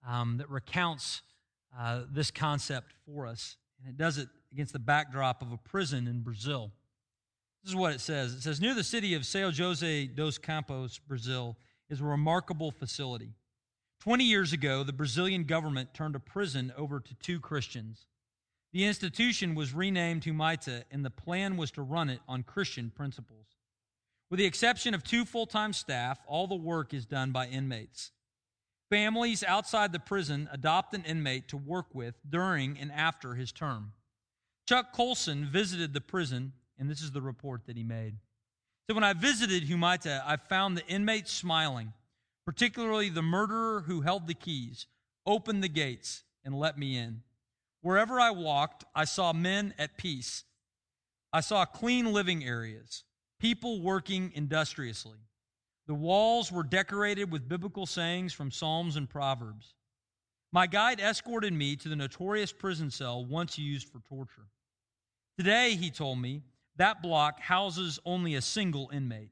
um, 0.08 0.38
that 0.38 0.50
recounts 0.50 1.22
uh, 1.78 2.02
this 2.12 2.32
concept 2.32 2.93
for 3.06 3.28
us. 3.28 3.58
And 3.80 3.89
it 3.89 3.98
does 3.98 4.17
it 4.17 4.30
against 4.52 4.74
the 4.74 4.80
backdrop 4.80 5.41
of 5.41 5.52
a 5.52 5.58
prison 5.58 6.08
in 6.08 6.22
Brazil. 6.22 6.72
This 7.63 7.72
is 7.72 7.76
what 7.76 7.93
it 7.93 8.00
says 8.00 8.34
it 8.34 8.41
says, 8.41 8.62
Near 8.62 8.74
the 8.74 8.84
city 8.84 9.13
of 9.13 9.24
São 9.24 9.52
José 9.52 10.13
dos 10.15 10.38
Campos, 10.38 11.00
Brazil, 11.00 11.58
is 11.89 12.02
a 12.02 12.06
remarkable 12.06 12.72
facility. 12.72 13.34
20 14.00 14.24
years 14.24 14.54
ago, 14.54 14.84
the 14.84 14.93
Brazilian 14.93 15.43
government 15.43 15.93
turned 15.93 16.15
a 16.15 16.20
prison 16.20 16.72
over 16.78 17.00
to 17.00 17.15
two 17.15 17.39
Christians. 17.39 18.08
The 18.72 18.86
institution 18.86 19.56
was 19.56 19.74
renamed 19.74 20.24
Humaita, 20.24 20.84
and 20.91 21.04
the 21.04 21.10
plan 21.10 21.58
was 21.58 21.72
to 21.72 21.82
run 21.82 22.10
it 22.10 22.20
on 22.28 22.43
Christian 22.43 22.91
principles. 22.96 23.48
With 24.30 24.39
the 24.39 24.46
exception 24.46 24.93
of 24.93 25.04
two 25.04 25.26
full 25.26 25.46
time 25.46 25.74
staff, 25.74 26.20
all 26.28 26.48
the 26.48 26.56
work 26.56 26.93
is 26.93 27.06
done 27.06 27.32
by 27.32 27.48
inmates. 27.48 28.12
Families 28.89 29.43
outside 29.43 29.91
the 29.91 30.00
prison 30.00 30.47
adopt 30.52 30.93
an 30.93 31.04
inmate 31.04 31.50
to 31.50 31.58
work 31.58 31.93
with 31.93 32.15
during 32.28 32.78
and 32.80 32.91
after 32.91 33.36
his 33.36 33.52
term. 33.52 33.91
Chuck 34.67 34.93
Colson 34.93 35.45
visited 35.45 35.93
the 35.93 36.02
prison, 36.02 36.54
and 36.78 36.89
this 36.89 37.02
is 37.02 37.12
the 37.12 37.21
report 37.21 37.65
that 37.65 37.78
he 37.78 37.84
made. 37.84 38.15
So 38.89 38.95
when 38.95 39.04
I 39.04 39.13
visited 39.13 39.67
Humaita, 39.67 40.23
I 40.26 40.38
found 40.38 40.78
the 40.78 40.88
inmates 40.88 41.32
smiling, 41.32 41.91
particularly 42.45 43.10
the 43.10 43.21
murderer 43.21 43.84
who 43.88 44.02
held 44.02 44.28
the 44.28 44.34
keys, 44.34 44.88
opened 45.26 45.62
the 45.62 45.69
gates, 45.69 46.23
and 46.45 46.58
let 46.58 46.78
me 46.78 46.97
in. 46.97 47.23
Wherever 47.82 48.19
I 48.19 48.32
walked, 48.32 48.86
I 48.95 49.04
saw 49.04 49.34
men 49.34 49.73
at 49.78 49.97
peace. 49.97 50.45
I 51.34 51.41
saw 51.41 51.65
clean 51.65 52.13
living 52.13 52.45
areas, 52.45 53.04
people 53.39 53.82
working 53.82 54.32
industriously. 54.34 55.19
The 55.88 55.93
walls 55.93 56.52
were 56.52 56.63
decorated 56.63 57.32
with 57.32 57.47
biblical 57.47 57.86
sayings 57.86 58.34
from 58.34 58.52
Psalms 58.52 58.97
and 58.97 59.10
Proverbs. 59.10 59.73
My 60.52 60.67
guide 60.67 61.00
escorted 61.00 61.54
me 61.54 61.76
to 61.78 61.89
the 61.89 61.95
notorious 61.95 62.52
prison 62.52 62.91
cell 62.91 63.26
once 63.26 63.58
used 63.58 63.88
for 63.89 64.00
torture. 64.00 64.47
Today, 65.38 65.76
he 65.76 65.89
told 65.89 66.19
me, 66.19 66.43
that 66.78 67.02
block 67.02 67.39
houses 67.39 68.00
only 68.06 68.36
a 68.36 68.41
single 68.41 68.89
inmate. 68.93 69.32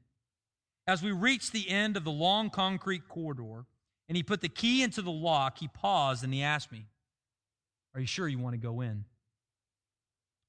As 0.86 1.02
we 1.02 1.12
reached 1.12 1.52
the 1.52 1.68
end 1.68 1.96
of 1.96 2.04
the 2.04 2.10
long 2.10 2.50
concrete 2.50 3.08
corridor, 3.08 3.66
and 4.08 4.16
he 4.16 4.22
put 4.22 4.40
the 4.40 4.48
key 4.48 4.82
into 4.82 5.02
the 5.02 5.10
lock, 5.10 5.58
he 5.58 5.68
paused 5.68 6.22
and 6.22 6.32
he 6.32 6.42
asked 6.42 6.70
me, 6.70 6.86
Are 7.94 8.00
you 8.00 8.06
sure 8.06 8.28
you 8.28 8.38
want 8.38 8.54
to 8.54 8.58
go 8.58 8.80
in? 8.80 9.04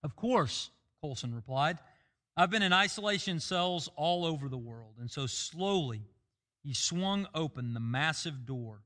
Of 0.04 0.16
course, 0.16 0.70
Colson 1.02 1.34
replied. 1.34 1.80
I've 2.40 2.52
been 2.52 2.62
in 2.62 2.72
isolation 2.72 3.40
cells 3.40 3.90
all 3.96 4.24
over 4.24 4.48
the 4.48 4.60
world. 4.60 4.94
And 5.00 5.10
so 5.10 5.26
slowly, 5.26 6.04
he 6.62 6.76
swung 6.76 7.28
open 7.34 7.74
the 7.74 7.80
massive 7.80 8.46
door, 8.46 8.84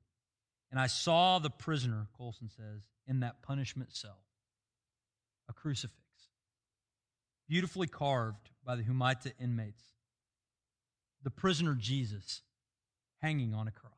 and 0.72 0.80
I 0.80 0.88
saw 0.88 1.38
the 1.38 1.50
prisoner, 1.50 2.08
Colson 2.18 2.50
says, 2.50 2.88
in 3.08 3.20
that 3.20 3.42
punishment 3.42 3.94
cell 3.94 4.24
a 5.50 5.54
crucifix, 5.54 5.98
beautifully 7.50 7.88
carved 7.88 8.50
by 8.66 8.78
the 8.78 8.84
Humaita 8.84 9.34
inmates. 9.38 9.84
The 11.24 11.30
prisoner 11.30 11.76
Jesus 11.76 12.44
hanging 13.22 13.54
on 13.54 13.68
a 13.68 13.72
cross. 13.72 13.92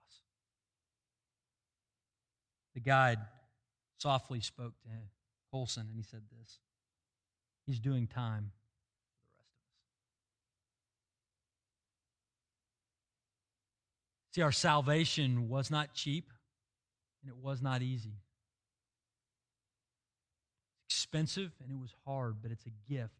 The 2.73 2.79
guide 2.79 3.19
softly 3.99 4.41
spoke 4.41 4.73
to 4.81 4.89
Colson, 5.51 5.87
and 5.87 5.95
he 5.95 6.03
said 6.03 6.23
this 6.39 6.59
He's 7.67 7.79
doing 7.79 8.07
time 8.07 8.51
See, 14.33 14.41
our 14.41 14.51
salvation 14.51 15.47
was 15.47 15.69
not 15.69 15.93
cheap 15.93 16.31
and 17.21 17.31
it 17.31 17.37
was 17.37 17.61
not 17.61 17.81
easy. 17.81 18.15
It's 20.85 20.95
expensive 20.95 21.51
and 21.61 21.71
it 21.71 21.79
was 21.79 21.93
hard, 22.05 22.37
but 22.41 22.51
it's 22.51 22.65
a 22.65 22.91
gift. 22.91 23.13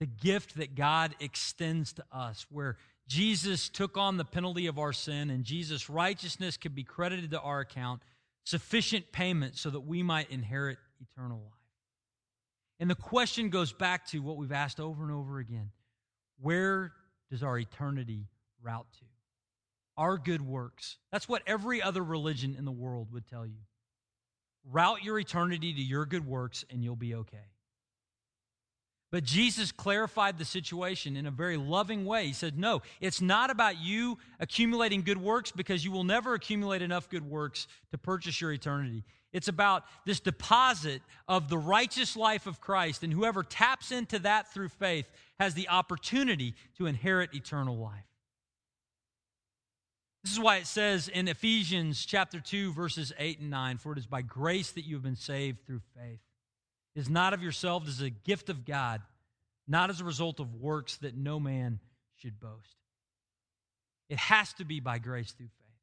A 0.00 0.06
gift 0.06 0.56
that 0.56 0.74
God 0.74 1.14
extends 1.20 1.94
to 1.94 2.04
us, 2.12 2.46
where 2.50 2.76
Jesus 3.08 3.68
took 3.68 3.96
on 3.96 4.16
the 4.16 4.24
penalty 4.24 4.66
of 4.66 4.78
our 4.78 4.92
sin 4.92 5.30
and 5.30 5.42
Jesus' 5.42 5.88
righteousness 5.88 6.56
could 6.56 6.74
be 6.74 6.84
credited 6.84 7.30
to 7.30 7.40
our 7.40 7.60
account, 7.60 8.02
sufficient 8.44 9.10
payment 9.10 9.56
so 9.56 9.70
that 9.70 9.80
we 9.80 10.02
might 10.02 10.30
inherit 10.30 10.78
eternal 11.00 11.38
life. 11.38 11.52
And 12.78 12.90
the 12.90 12.94
question 12.94 13.48
goes 13.48 13.72
back 13.72 14.06
to 14.08 14.18
what 14.18 14.36
we've 14.36 14.52
asked 14.52 14.78
over 14.78 15.02
and 15.02 15.12
over 15.12 15.38
again 15.38 15.70
where 16.38 16.92
does 17.30 17.42
our 17.42 17.58
eternity 17.58 18.26
route 18.62 18.86
to? 18.98 19.06
Our 19.96 20.18
good 20.18 20.42
works. 20.42 20.96
That's 21.10 21.28
what 21.28 21.42
every 21.46 21.82
other 21.82 22.02
religion 22.02 22.54
in 22.58 22.64
the 22.64 22.72
world 22.72 23.12
would 23.12 23.26
tell 23.26 23.46
you. 23.46 23.60
Route 24.70 25.02
your 25.02 25.18
eternity 25.18 25.72
to 25.72 25.80
your 25.80 26.06
good 26.06 26.26
works 26.26 26.64
and 26.70 26.82
you'll 26.82 26.96
be 26.96 27.14
okay. 27.14 27.46
But 29.12 29.22
Jesus 29.22 29.70
clarified 29.70 30.36
the 30.36 30.44
situation 30.44 31.16
in 31.16 31.26
a 31.26 31.30
very 31.30 31.56
loving 31.56 32.04
way. 32.04 32.26
He 32.26 32.32
said, 32.32 32.58
No, 32.58 32.82
it's 33.00 33.20
not 33.20 33.50
about 33.50 33.80
you 33.80 34.18
accumulating 34.40 35.02
good 35.02 35.16
works 35.16 35.52
because 35.52 35.84
you 35.84 35.92
will 35.92 36.04
never 36.04 36.34
accumulate 36.34 36.82
enough 36.82 37.08
good 37.08 37.24
works 37.24 37.68
to 37.92 37.98
purchase 37.98 38.40
your 38.40 38.52
eternity. 38.52 39.04
It's 39.32 39.48
about 39.48 39.84
this 40.04 40.18
deposit 40.18 41.02
of 41.28 41.48
the 41.48 41.58
righteous 41.58 42.16
life 42.16 42.46
of 42.46 42.60
Christ, 42.60 43.02
and 43.02 43.12
whoever 43.12 43.42
taps 43.42 43.92
into 43.92 44.18
that 44.20 44.52
through 44.52 44.70
faith 44.70 45.10
has 45.38 45.54
the 45.54 45.68
opportunity 45.68 46.54
to 46.78 46.86
inherit 46.86 47.34
eternal 47.34 47.76
life. 47.76 48.04
This 50.26 50.32
is 50.32 50.40
why 50.40 50.56
it 50.56 50.66
says 50.66 51.06
in 51.06 51.28
Ephesians 51.28 52.04
chapter 52.04 52.40
2 52.40 52.72
verses 52.72 53.12
8 53.16 53.38
and 53.38 53.48
9 53.48 53.78
for 53.78 53.92
it 53.92 53.98
is 53.98 54.08
by 54.08 54.22
grace 54.22 54.72
that 54.72 54.84
you 54.84 54.96
have 54.96 55.04
been 55.04 55.14
saved 55.14 55.64
through 55.64 55.82
faith 55.96 56.18
is 56.96 57.08
not 57.08 57.32
of 57.32 57.44
yourselves 57.44 57.88
as 57.88 58.00
a 58.00 58.10
gift 58.10 58.48
of 58.48 58.64
God, 58.64 59.02
not 59.68 59.88
as 59.88 60.00
a 60.00 60.04
result 60.04 60.40
of 60.40 60.52
works 60.56 60.96
that 60.96 61.16
no 61.16 61.38
man 61.38 61.78
should 62.16 62.40
boast. 62.40 62.74
It 64.08 64.18
has 64.18 64.52
to 64.54 64.64
be 64.64 64.80
by 64.80 64.98
grace 64.98 65.30
through 65.30 65.46
faith 65.46 65.78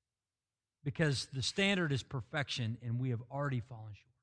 because 0.83 1.29
the 1.33 1.41
standard 1.41 1.93
is 1.93 2.03
perfection 2.03 2.77
and 2.83 2.99
we 2.99 3.11
have 3.11 3.21
already 3.31 3.61
fallen 3.61 3.93
short. 3.93 4.13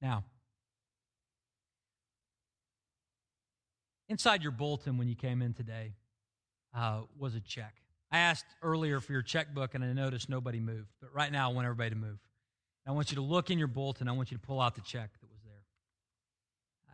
Now, 0.00 0.24
inside 4.08 4.42
your 4.42 4.52
bulletin 4.52 4.96
when 4.96 5.08
you 5.08 5.14
came 5.14 5.42
in 5.42 5.52
today 5.52 5.92
uh, 6.74 7.02
was 7.18 7.34
a 7.34 7.40
check. 7.40 7.74
I 8.10 8.18
asked 8.18 8.46
earlier 8.62 9.00
for 9.00 9.12
your 9.12 9.22
checkbook 9.22 9.74
and 9.74 9.84
I 9.84 9.92
noticed 9.92 10.28
nobody 10.28 10.60
moved, 10.60 10.88
but 11.00 11.14
right 11.14 11.30
now 11.30 11.50
I 11.50 11.52
want 11.52 11.66
everybody 11.66 11.90
to 11.90 11.96
move. 11.96 12.18
I 12.86 12.92
want 12.92 13.10
you 13.10 13.16
to 13.16 13.22
look 13.22 13.50
in 13.50 13.58
your 13.58 13.68
bulletin. 13.68 14.08
I 14.08 14.12
want 14.12 14.30
you 14.30 14.38
to 14.38 14.42
pull 14.46 14.60
out 14.60 14.74
the 14.74 14.80
check 14.80 15.10
that 15.20 15.28
was 15.30 15.40
there. 15.44 15.60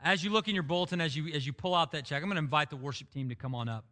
As 0.02 0.24
you 0.24 0.30
look 0.30 0.48
in 0.48 0.54
your 0.54 0.64
bulletin, 0.64 1.00
as 1.00 1.16
you, 1.16 1.32
as 1.32 1.46
you 1.46 1.52
pull 1.52 1.74
out 1.74 1.92
that 1.92 2.04
check, 2.04 2.20
I'm 2.20 2.28
going 2.28 2.36
to 2.36 2.42
invite 2.42 2.70
the 2.70 2.76
worship 2.76 3.12
team 3.12 3.28
to 3.28 3.36
come 3.36 3.54
on 3.54 3.68
up. 3.68 3.84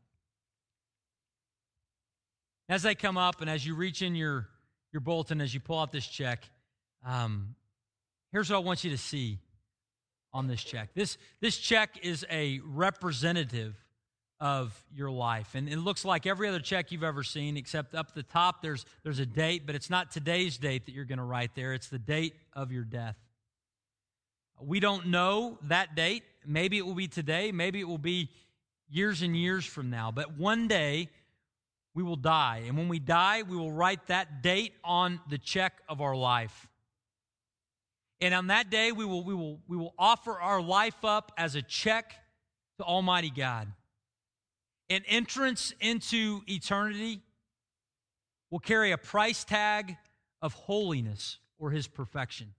As 2.69 2.83
they 2.83 2.97
come 2.97 3.17
up 3.17 3.41
and 3.41 3.49
as 3.49 3.65
you 3.65 3.77
reach 3.77 4.03
in 4.03 4.17
your, 4.17 4.49
your 4.93 5.01
bulletin, 5.01 5.41
as 5.41 5.55
you 5.55 5.61
pull 5.61 5.79
out 5.79 5.93
this 5.93 6.07
check, 6.07 6.45
um, 7.07 7.55
here's 8.33 8.51
what 8.51 8.57
I 8.57 8.61
want 8.61 8.83
you 8.83 8.91
to 8.91 8.99
see 8.99 9.39
on 10.33 10.49
this 10.49 10.65
check. 10.65 10.95
This, 10.95 11.19
this 11.41 11.57
check 11.59 11.99
is 12.03 12.25
a 12.31 12.61
representative 12.65 13.77
of 14.43 14.85
your 14.93 15.09
life. 15.09 15.55
And 15.55 15.69
it 15.69 15.79
looks 15.79 16.05
like 16.05 16.27
every 16.27 16.49
other 16.49 16.59
check 16.59 16.91
you've 16.91 17.05
ever 17.05 17.23
seen, 17.23 17.57
except 17.57 17.95
up 17.95 18.13
the 18.13 18.25
top, 18.25 18.61
there's, 18.61 18.85
there's 19.05 19.21
a 19.21 19.25
date, 19.25 19.67
but 19.67 19.77
it's 19.77 19.89
not 19.89 20.11
today's 20.11 20.59
date 20.59 20.87
that 20.87 20.93
you're 20.93 21.05
going 21.05 21.21
to 21.21 21.25
write 21.25 21.55
there. 21.55 21.75
It's 21.75 21.89
the 21.89 22.01
date 22.01 22.35
of 22.53 22.73
your 22.73 22.83
death. 22.83 23.15
We 24.61 24.81
don't 24.81 25.07
know 25.07 25.59
that 25.69 25.95
date. 25.95 26.25
Maybe 26.45 26.77
it 26.77 26.85
will 26.85 26.97
be 26.97 27.07
today. 27.07 27.53
Maybe 27.53 27.79
it 27.79 27.87
will 27.87 27.99
be 27.99 28.31
years 28.91 29.23
and 29.23 29.37
years 29.37 29.65
from 29.65 29.91
now. 29.91 30.11
But 30.11 30.37
one 30.37 30.67
day, 30.67 31.09
we 31.95 32.03
will 32.03 32.17
die. 32.17 32.65
And 32.67 32.77
when 32.77 32.89
we 32.89 32.99
die, 32.99 33.45
we 33.49 33.57
will 33.57 33.71
write 33.71 34.09
that 34.09 34.43
date 34.43 34.73
on 34.83 35.21
the 35.31 35.39
check 35.39 35.75
of 35.89 36.01
our 36.01 36.17
life. 36.17 36.67
And 38.21 38.35
on 38.35 38.49
that 38.49 38.71
day, 38.71 38.91
we 38.91 39.05
will, 39.05 39.23
we 39.23 39.35
will, 39.35 39.61
we 39.69 39.77
will 39.77 39.95
offer 39.97 40.33
our 40.41 40.61
life 40.61 41.05
up 41.05 41.31
as 41.39 41.55
a 41.55 41.63
check 41.63 42.13
to 42.79 42.85
Almighty 42.85 43.31
God 43.31 43.69
an 44.93 45.03
entrance 45.07 45.73
into 45.81 46.43
eternity 46.47 47.21
will 48.51 48.59
carry 48.59 48.93
a 48.93 48.99
price 48.99 49.45
tag 49.45 49.97
of 50.41 50.53
holiness 50.53 51.39
or 51.59 51.71
his 51.71 51.87
perfection. 51.87 52.55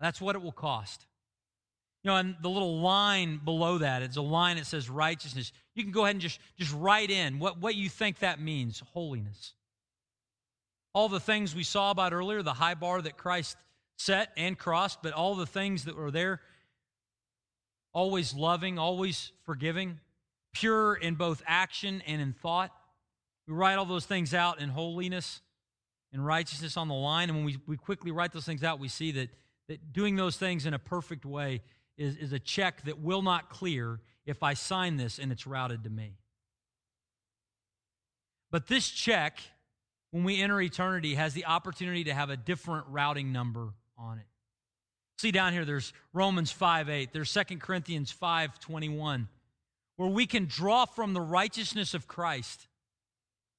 That's 0.00 0.20
what 0.20 0.34
it 0.34 0.42
will 0.42 0.52
cost. 0.52 1.06
You 2.02 2.10
know, 2.10 2.16
and 2.16 2.34
the 2.42 2.50
little 2.50 2.80
line 2.80 3.40
below 3.44 3.78
that, 3.78 4.02
it's 4.02 4.16
a 4.16 4.22
line 4.22 4.56
that 4.56 4.66
says 4.66 4.90
righteousness. 4.90 5.52
You 5.74 5.84
can 5.84 5.92
go 5.92 6.04
ahead 6.04 6.16
and 6.16 6.20
just, 6.20 6.40
just 6.58 6.74
write 6.74 7.10
in 7.10 7.38
what, 7.38 7.58
what 7.58 7.76
you 7.76 7.88
think 7.88 8.18
that 8.18 8.40
means 8.40 8.82
holiness. 8.92 9.54
All 10.94 11.08
the 11.08 11.20
things 11.20 11.54
we 11.54 11.62
saw 11.62 11.90
about 11.90 12.12
earlier, 12.12 12.42
the 12.42 12.52
high 12.52 12.74
bar 12.74 13.00
that 13.00 13.16
Christ 13.16 13.56
set 13.96 14.32
and 14.36 14.58
crossed, 14.58 15.02
but 15.02 15.12
all 15.12 15.36
the 15.36 15.46
things 15.46 15.84
that 15.84 15.96
were 15.96 16.10
there, 16.10 16.40
always 17.92 18.34
loving, 18.34 18.78
always 18.78 19.30
forgiving, 19.44 20.00
pure 20.52 20.94
in 20.94 21.14
both 21.14 21.42
action 21.46 22.02
and 22.06 22.20
in 22.20 22.32
thought. 22.32 22.70
We 23.46 23.54
write 23.54 23.74
all 23.74 23.84
those 23.84 24.06
things 24.06 24.34
out 24.34 24.60
in 24.60 24.68
holiness 24.68 25.40
and 26.12 26.24
righteousness 26.24 26.76
on 26.76 26.88
the 26.88 26.94
line. 26.94 27.28
And 27.28 27.38
when 27.38 27.44
we, 27.44 27.58
we 27.66 27.76
quickly 27.76 28.10
write 28.10 28.32
those 28.32 28.44
things 28.44 28.62
out, 28.62 28.78
we 28.78 28.88
see 28.88 29.12
that, 29.12 29.30
that 29.68 29.92
doing 29.92 30.16
those 30.16 30.36
things 30.36 30.66
in 30.66 30.74
a 30.74 30.78
perfect 30.78 31.24
way 31.24 31.62
is, 31.96 32.16
is 32.16 32.32
a 32.32 32.38
check 32.38 32.84
that 32.84 33.00
will 33.00 33.22
not 33.22 33.50
clear 33.50 34.00
if 34.26 34.42
I 34.42 34.54
sign 34.54 34.96
this 34.96 35.18
and 35.18 35.32
it's 35.32 35.46
routed 35.46 35.84
to 35.84 35.90
me. 35.90 36.16
But 38.50 38.68
this 38.68 38.88
check, 38.88 39.40
when 40.10 40.24
we 40.24 40.40
enter 40.40 40.60
eternity, 40.60 41.14
has 41.14 41.32
the 41.32 41.46
opportunity 41.46 42.04
to 42.04 42.14
have 42.14 42.30
a 42.30 42.36
different 42.36 42.86
routing 42.88 43.32
number 43.32 43.70
on 43.96 44.18
it. 44.18 44.26
See 45.18 45.30
down 45.30 45.52
here, 45.52 45.64
there's 45.64 45.92
Romans 46.12 46.52
5 46.52 46.90
8, 46.90 47.12
there's 47.12 47.32
2 47.32 47.58
Corinthians 47.58 48.10
5 48.10 48.58
21 48.58 49.28
where 49.96 50.08
we 50.08 50.26
can 50.26 50.46
draw 50.46 50.84
from 50.84 51.14
the 51.14 51.20
righteousness 51.20 51.94
of 51.94 52.08
Christ 52.08 52.66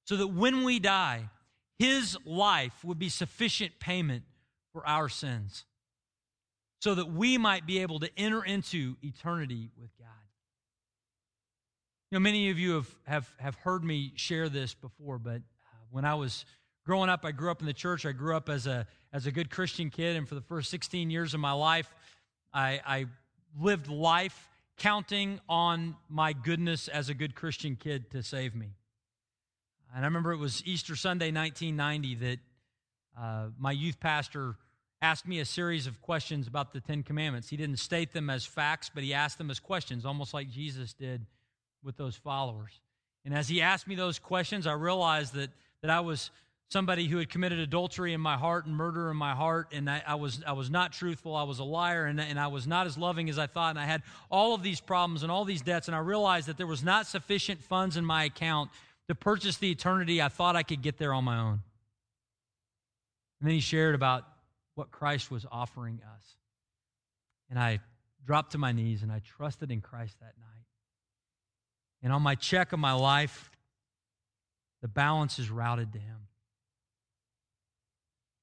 so 0.04 0.16
that 0.16 0.28
when 0.28 0.64
we 0.64 0.78
die, 0.78 1.30
his 1.78 2.16
life 2.24 2.84
would 2.84 2.98
be 2.98 3.08
sufficient 3.08 3.78
payment 3.80 4.24
for 4.72 4.86
our 4.86 5.08
sins 5.08 5.64
so 6.80 6.94
that 6.94 7.10
we 7.10 7.38
might 7.38 7.66
be 7.66 7.78
able 7.78 7.98
to 8.00 8.10
enter 8.16 8.44
into 8.44 8.96
eternity 9.02 9.70
with 9.80 9.90
God. 9.98 10.08
You 12.10 12.16
know, 12.16 12.20
many 12.20 12.50
of 12.50 12.58
you 12.58 12.74
have, 12.74 12.94
have, 13.06 13.34
have 13.38 13.54
heard 13.56 13.82
me 13.82 14.12
share 14.16 14.48
this 14.48 14.74
before, 14.74 15.18
but 15.18 15.36
uh, 15.36 15.76
when 15.90 16.04
I 16.04 16.14
was 16.14 16.44
growing 16.84 17.08
up, 17.08 17.24
I 17.24 17.32
grew 17.32 17.50
up 17.50 17.60
in 17.60 17.66
the 17.66 17.72
church. 17.72 18.04
I 18.04 18.12
grew 18.12 18.36
up 18.36 18.48
as 18.48 18.66
a, 18.66 18.86
as 19.12 19.26
a 19.26 19.32
good 19.32 19.50
Christian 19.50 19.88
kid, 19.88 20.14
and 20.16 20.28
for 20.28 20.34
the 20.34 20.42
first 20.42 20.70
16 20.70 21.10
years 21.10 21.32
of 21.32 21.40
my 21.40 21.52
life, 21.52 21.92
I, 22.52 22.80
I 22.86 23.06
lived 23.58 23.88
life 23.88 24.50
counting 24.76 25.40
on 25.48 25.96
my 26.08 26.32
goodness 26.32 26.88
as 26.88 27.08
a 27.08 27.14
good 27.14 27.34
Christian 27.34 27.76
kid 27.76 28.10
to 28.10 28.22
save 28.22 28.54
me. 28.54 28.70
And 29.94 30.04
I 30.04 30.06
remember 30.06 30.32
it 30.32 30.38
was 30.38 30.62
Easter 30.66 30.96
Sunday, 30.96 31.30
1990, 31.30 32.14
that 32.16 32.38
uh, 33.18 33.46
my 33.58 33.72
youth 33.72 34.00
pastor 34.00 34.56
asked 35.00 35.26
me 35.28 35.38
a 35.38 35.44
series 35.44 35.86
of 35.86 36.00
questions 36.00 36.48
about 36.48 36.72
the 36.72 36.80
Ten 36.80 37.02
Commandments. 37.02 37.48
He 37.48 37.56
didn't 37.56 37.76
state 37.76 38.12
them 38.12 38.30
as 38.30 38.44
facts, 38.44 38.90
but 38.92 39.04
he 39.04 39.14
asked 39.14 39.38
them 39.38 39.50
as 39.50 39.60
questions, 39.60 40.04
almost 40.04 40.34
like 40.34 40.50
Jesus 40.50 40.94
did 40.94 41.26
with 41.82 41.96
those 41.96 42.16
followers. 42.16 42.80
And 43.24 43.34
as 43.34 43.48
he 43.48 43.62
asked 43.62 43.86
me 43.86 43.94
those 43.94 44.18
questions, 44.18 44.66
I 44.66 44.72
realized 44.72 45.34
that, 45.34 45.50
that 45.82 45.90
I 45.90 46.00
was 46.00 46.30
somebody 46.70 47.06
who 47.06 47.18
had 47.18 47.28
committed 47.28 47.58
adultery 47.58 48.12
in 48.12 48.20
my 48.20 48.36
heart 48.36 48.66
and 48.66 48.76
murder 48.76 49.10
in 49.10 49.16
my 49.16 49.34
heart, 49.34 49.68
and 49.72 49.88
I, 49.88 50.02
I, 50.06 50.14
was, 50.16 50.42
I 50.46 50.52
was 50.52 50.70
not 50.70 50.92
truthful. 50.92 51.36
I 51.36 51.44
was 51.44 51.58
a 51.58 51.64
liar, 51.64 52.06
and, 52.06 52.20
and 52.20 52.38
I 52.38 52.48
was 52.48 52.66
not 52.66 52.86
as 52.86 52.98
loving 52.98 53.28
as 53.28 53.38
I 53.38 53.46
thought, 53.46 53.70
and 53.70 53.78
I 53.78 53.84
had 53.84 54.02
all 54.30 54.54
of 54.54 54.62
these 54.62 54.80
problems 54.80 55.22
and 55.22 55.30
all 55.30 55.44
these 55.44 55.62
debts, 55.62 55.88
and 55.88 55.94
I 55.94 56.00
realized 56.00 56.48
that 56.48 56.56
there 56.56 56.66
was 56.66 56.82
not 56.82 57.06
sufficient 57.06 57.62
funds 57.62 57.96
in 57.96 58.04
my 58.04 58.24
account 58.24 58.70
to 59.08 59.14
purchase 59.14 59.58
the 59.58 59.70
eternity 59.70 60.22
I 60.22 60.28
thought 60.28 60.56
I 60.56 60.62
could 60.62 60.82
get 60.82 60.98
there 60.98 61.12
on 61.12 61.24
my 61.24 61.38
own. 61.38 61.60
And 63.40 63.48
then 63.48 63.54
he 63.54 63.60
shared 63.60 63.94
about 63.94 64.24
what 64.74 64.90
Christ 64.90 65.30
was 65.30 65.46
offering 65.52 66.00
us. 66.16 66.24
And 67.50 67.58
I 67.58 67.80
dropped 68.24 68.52
to 68.52 68.58
my 68.58 68.72
knees 68.72 69.02
and 69.02 69.12
I 69.12 69.20
trusted 69.20 69.70
in 69.70 69.80
Christ 69.80 70.16
that 70.20 70.32
night. 70.40 70.64
And 72.02 72.12
on 72.12 72.22
my 72.22 72.34
check 72.34 72.72
of 72.72 72.78
my 72.78 72.92
life, 72.92 73.50
the 74.82 74.88
balance 74.88 75.38
is 75.38 75.50
routed 75.50 75.92
to 75.92 75.98
him. 75.98 76.23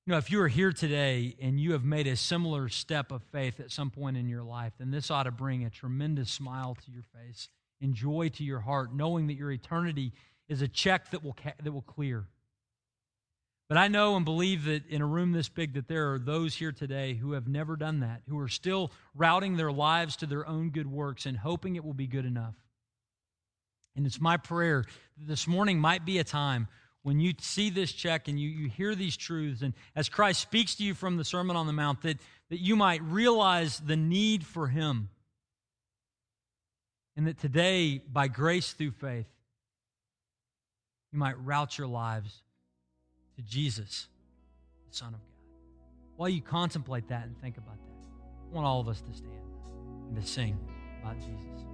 You 0.08 0.12
know, 0.12 0.18
if 0.18 0.32
you 0.32 0.42
are 0.42 0.48
here 0.48 0.72
today 0.72 1.36
and 1.40 1.60
you 1.60 1.74
have 1.74 1.84
made 1.84 2.08
a 2.08 2.16
similar 2.16 2.70
step 2.70 3.12
of 3.12 3.22
faith 3.32 3.60
at 3.60 3.72
some 3.72 3.92
point 3.92 4.18
in 4.18 4.28
your 4.28 4.42
life, 4.42 4.74
then 4.80 4.90
this 4.90 5.12
ought 5.12 5.24
to 5.24 5.32
bring 5.32 5.64
a 5.64 5.70
tremendous 5.70 6.32
smile 6.32 6.76
to 6.84 6.92
your 6.92 7.04
face 7.04 7.50
and 7.80 7.94
joy 7.94 8.30
to 8.30 8.44
your 8.44 8.62
heart, 8.62 8.96
knowing 8.96 9.28
that 9.28 9.36
your 9.36 9.52
eternity 9.52 10.12
is 10.50 10.64
a 10.64 10.68
check 10.68 11.12
that 11.12 11.24
will, 11.24 11.36
that 11.64 11.72
will 11.72 11.84
clear. 11.84 12.26
But 13.70 13.78
I 13.78 13.90
know 13.90 14.16
and 14.16 14.26
believe 14.26 14.66
that 14.66 14.88
in 14.88 15.04
a 15.04 15.06
room 15.06 15.34
this 15.34 15.50
big 15.50 15.76
that 15.76 15.88
there 15.88 16.14
are 16.14 16.20
those 16.20 16.56
here 16.56 16.72
today 16.72 17.14
who 17.14 17.34
have 17.34 17.48
never 17.48 17.76
done 17.76 18.00
that, 18.00 18.24
who 18.28 18.40
are 18.40 18.50
still 18.50 18.92
routing 19.14 19.56
their 19.56 19.72
lives 19.72 20.16
to 20.18 20.26
their 20.26 20.48
own 20.48 20.72
good 20.72 20.92
works 20.92 21.28
and 21.28 21.38
hoping 21.38 21.76
it 21.76 21.86
will 21.86 21.94
be 21.94 22.08
good 22.08 22.26
enough. 22.26 22.56
And 23.96 24.08
it's 24.08 24.20
my 24.20 24.38
prayer 24.38 24.84
that 25.18 25.28
this 25.28 25.48
morning 25.48 25.80
might 25.80 26.06
be 26.06 26.18
a 26.18 26.24
time 26.24 26.68
when 27.04 27.20
you 27.20 27.34
see 27.40 27.70
this 27.70 27.92
check 27.92 28.28
and 28.28 28.40
you, 28.40 28.50
you 28.50 28.70
hear 28.70 28.94
these 28.94 29.18
truths, 29.18 29.62
and 29.62 29.74
as 29.96 30.10
Christ 30.10 30.42
speaks 30.42 30.76
to 30.76 30.84
you 30.84 30.94
from 30.94 31.18
the 31.18 31.26
Sermon 31.26 31.56
on 31.56 31.68
the 31.68 31.74
Mount, 31.74 32.02
that, 32.04 32.18
that 32.50 32.60
you 32.60 32.76
might 32.76 33.02
realize 33.02 33.80
the 33.80 33.98
need 33.98 34.46
for 34.46 34.68
Him. 34.68 35.10
And 37.18 37.28
that 37.28 37.40
today, 37.40 38.02
by 38.12 38.28
grace 38.28 38.74
through 38.74 38.92
faith, 38.92 39.28
you 41.12 41.20
might 41.20 41.38
route 41.44 41.78
your 41.78 41.88
lives 41.88 42.42
to 43.36 43.42
Jesus, 43.42 44.08
the 44.90 44.96
Son 44.96 45.10
of 45.10 45.14
God. 45.14 45.20
While 46.16 46.30
you 46.30 46.42
contemplate 46.42 47.10
that 47.10 47.26
and 47.26 47.40
think 47.42 47.58
about 47.58 47.78
that, 47.78 48.08
I 48.50 48.54
want 48.54 48.66
all 48.66 48.80
of 48.80 48.88
us 48.88 49.02
to 49.02 49.14
stand 49.14 49.34
and 50.08 50.22
to 50.22 50.28
sing 50.28 50.58
about 51.02 51.20
Jesus. 51.20 51.71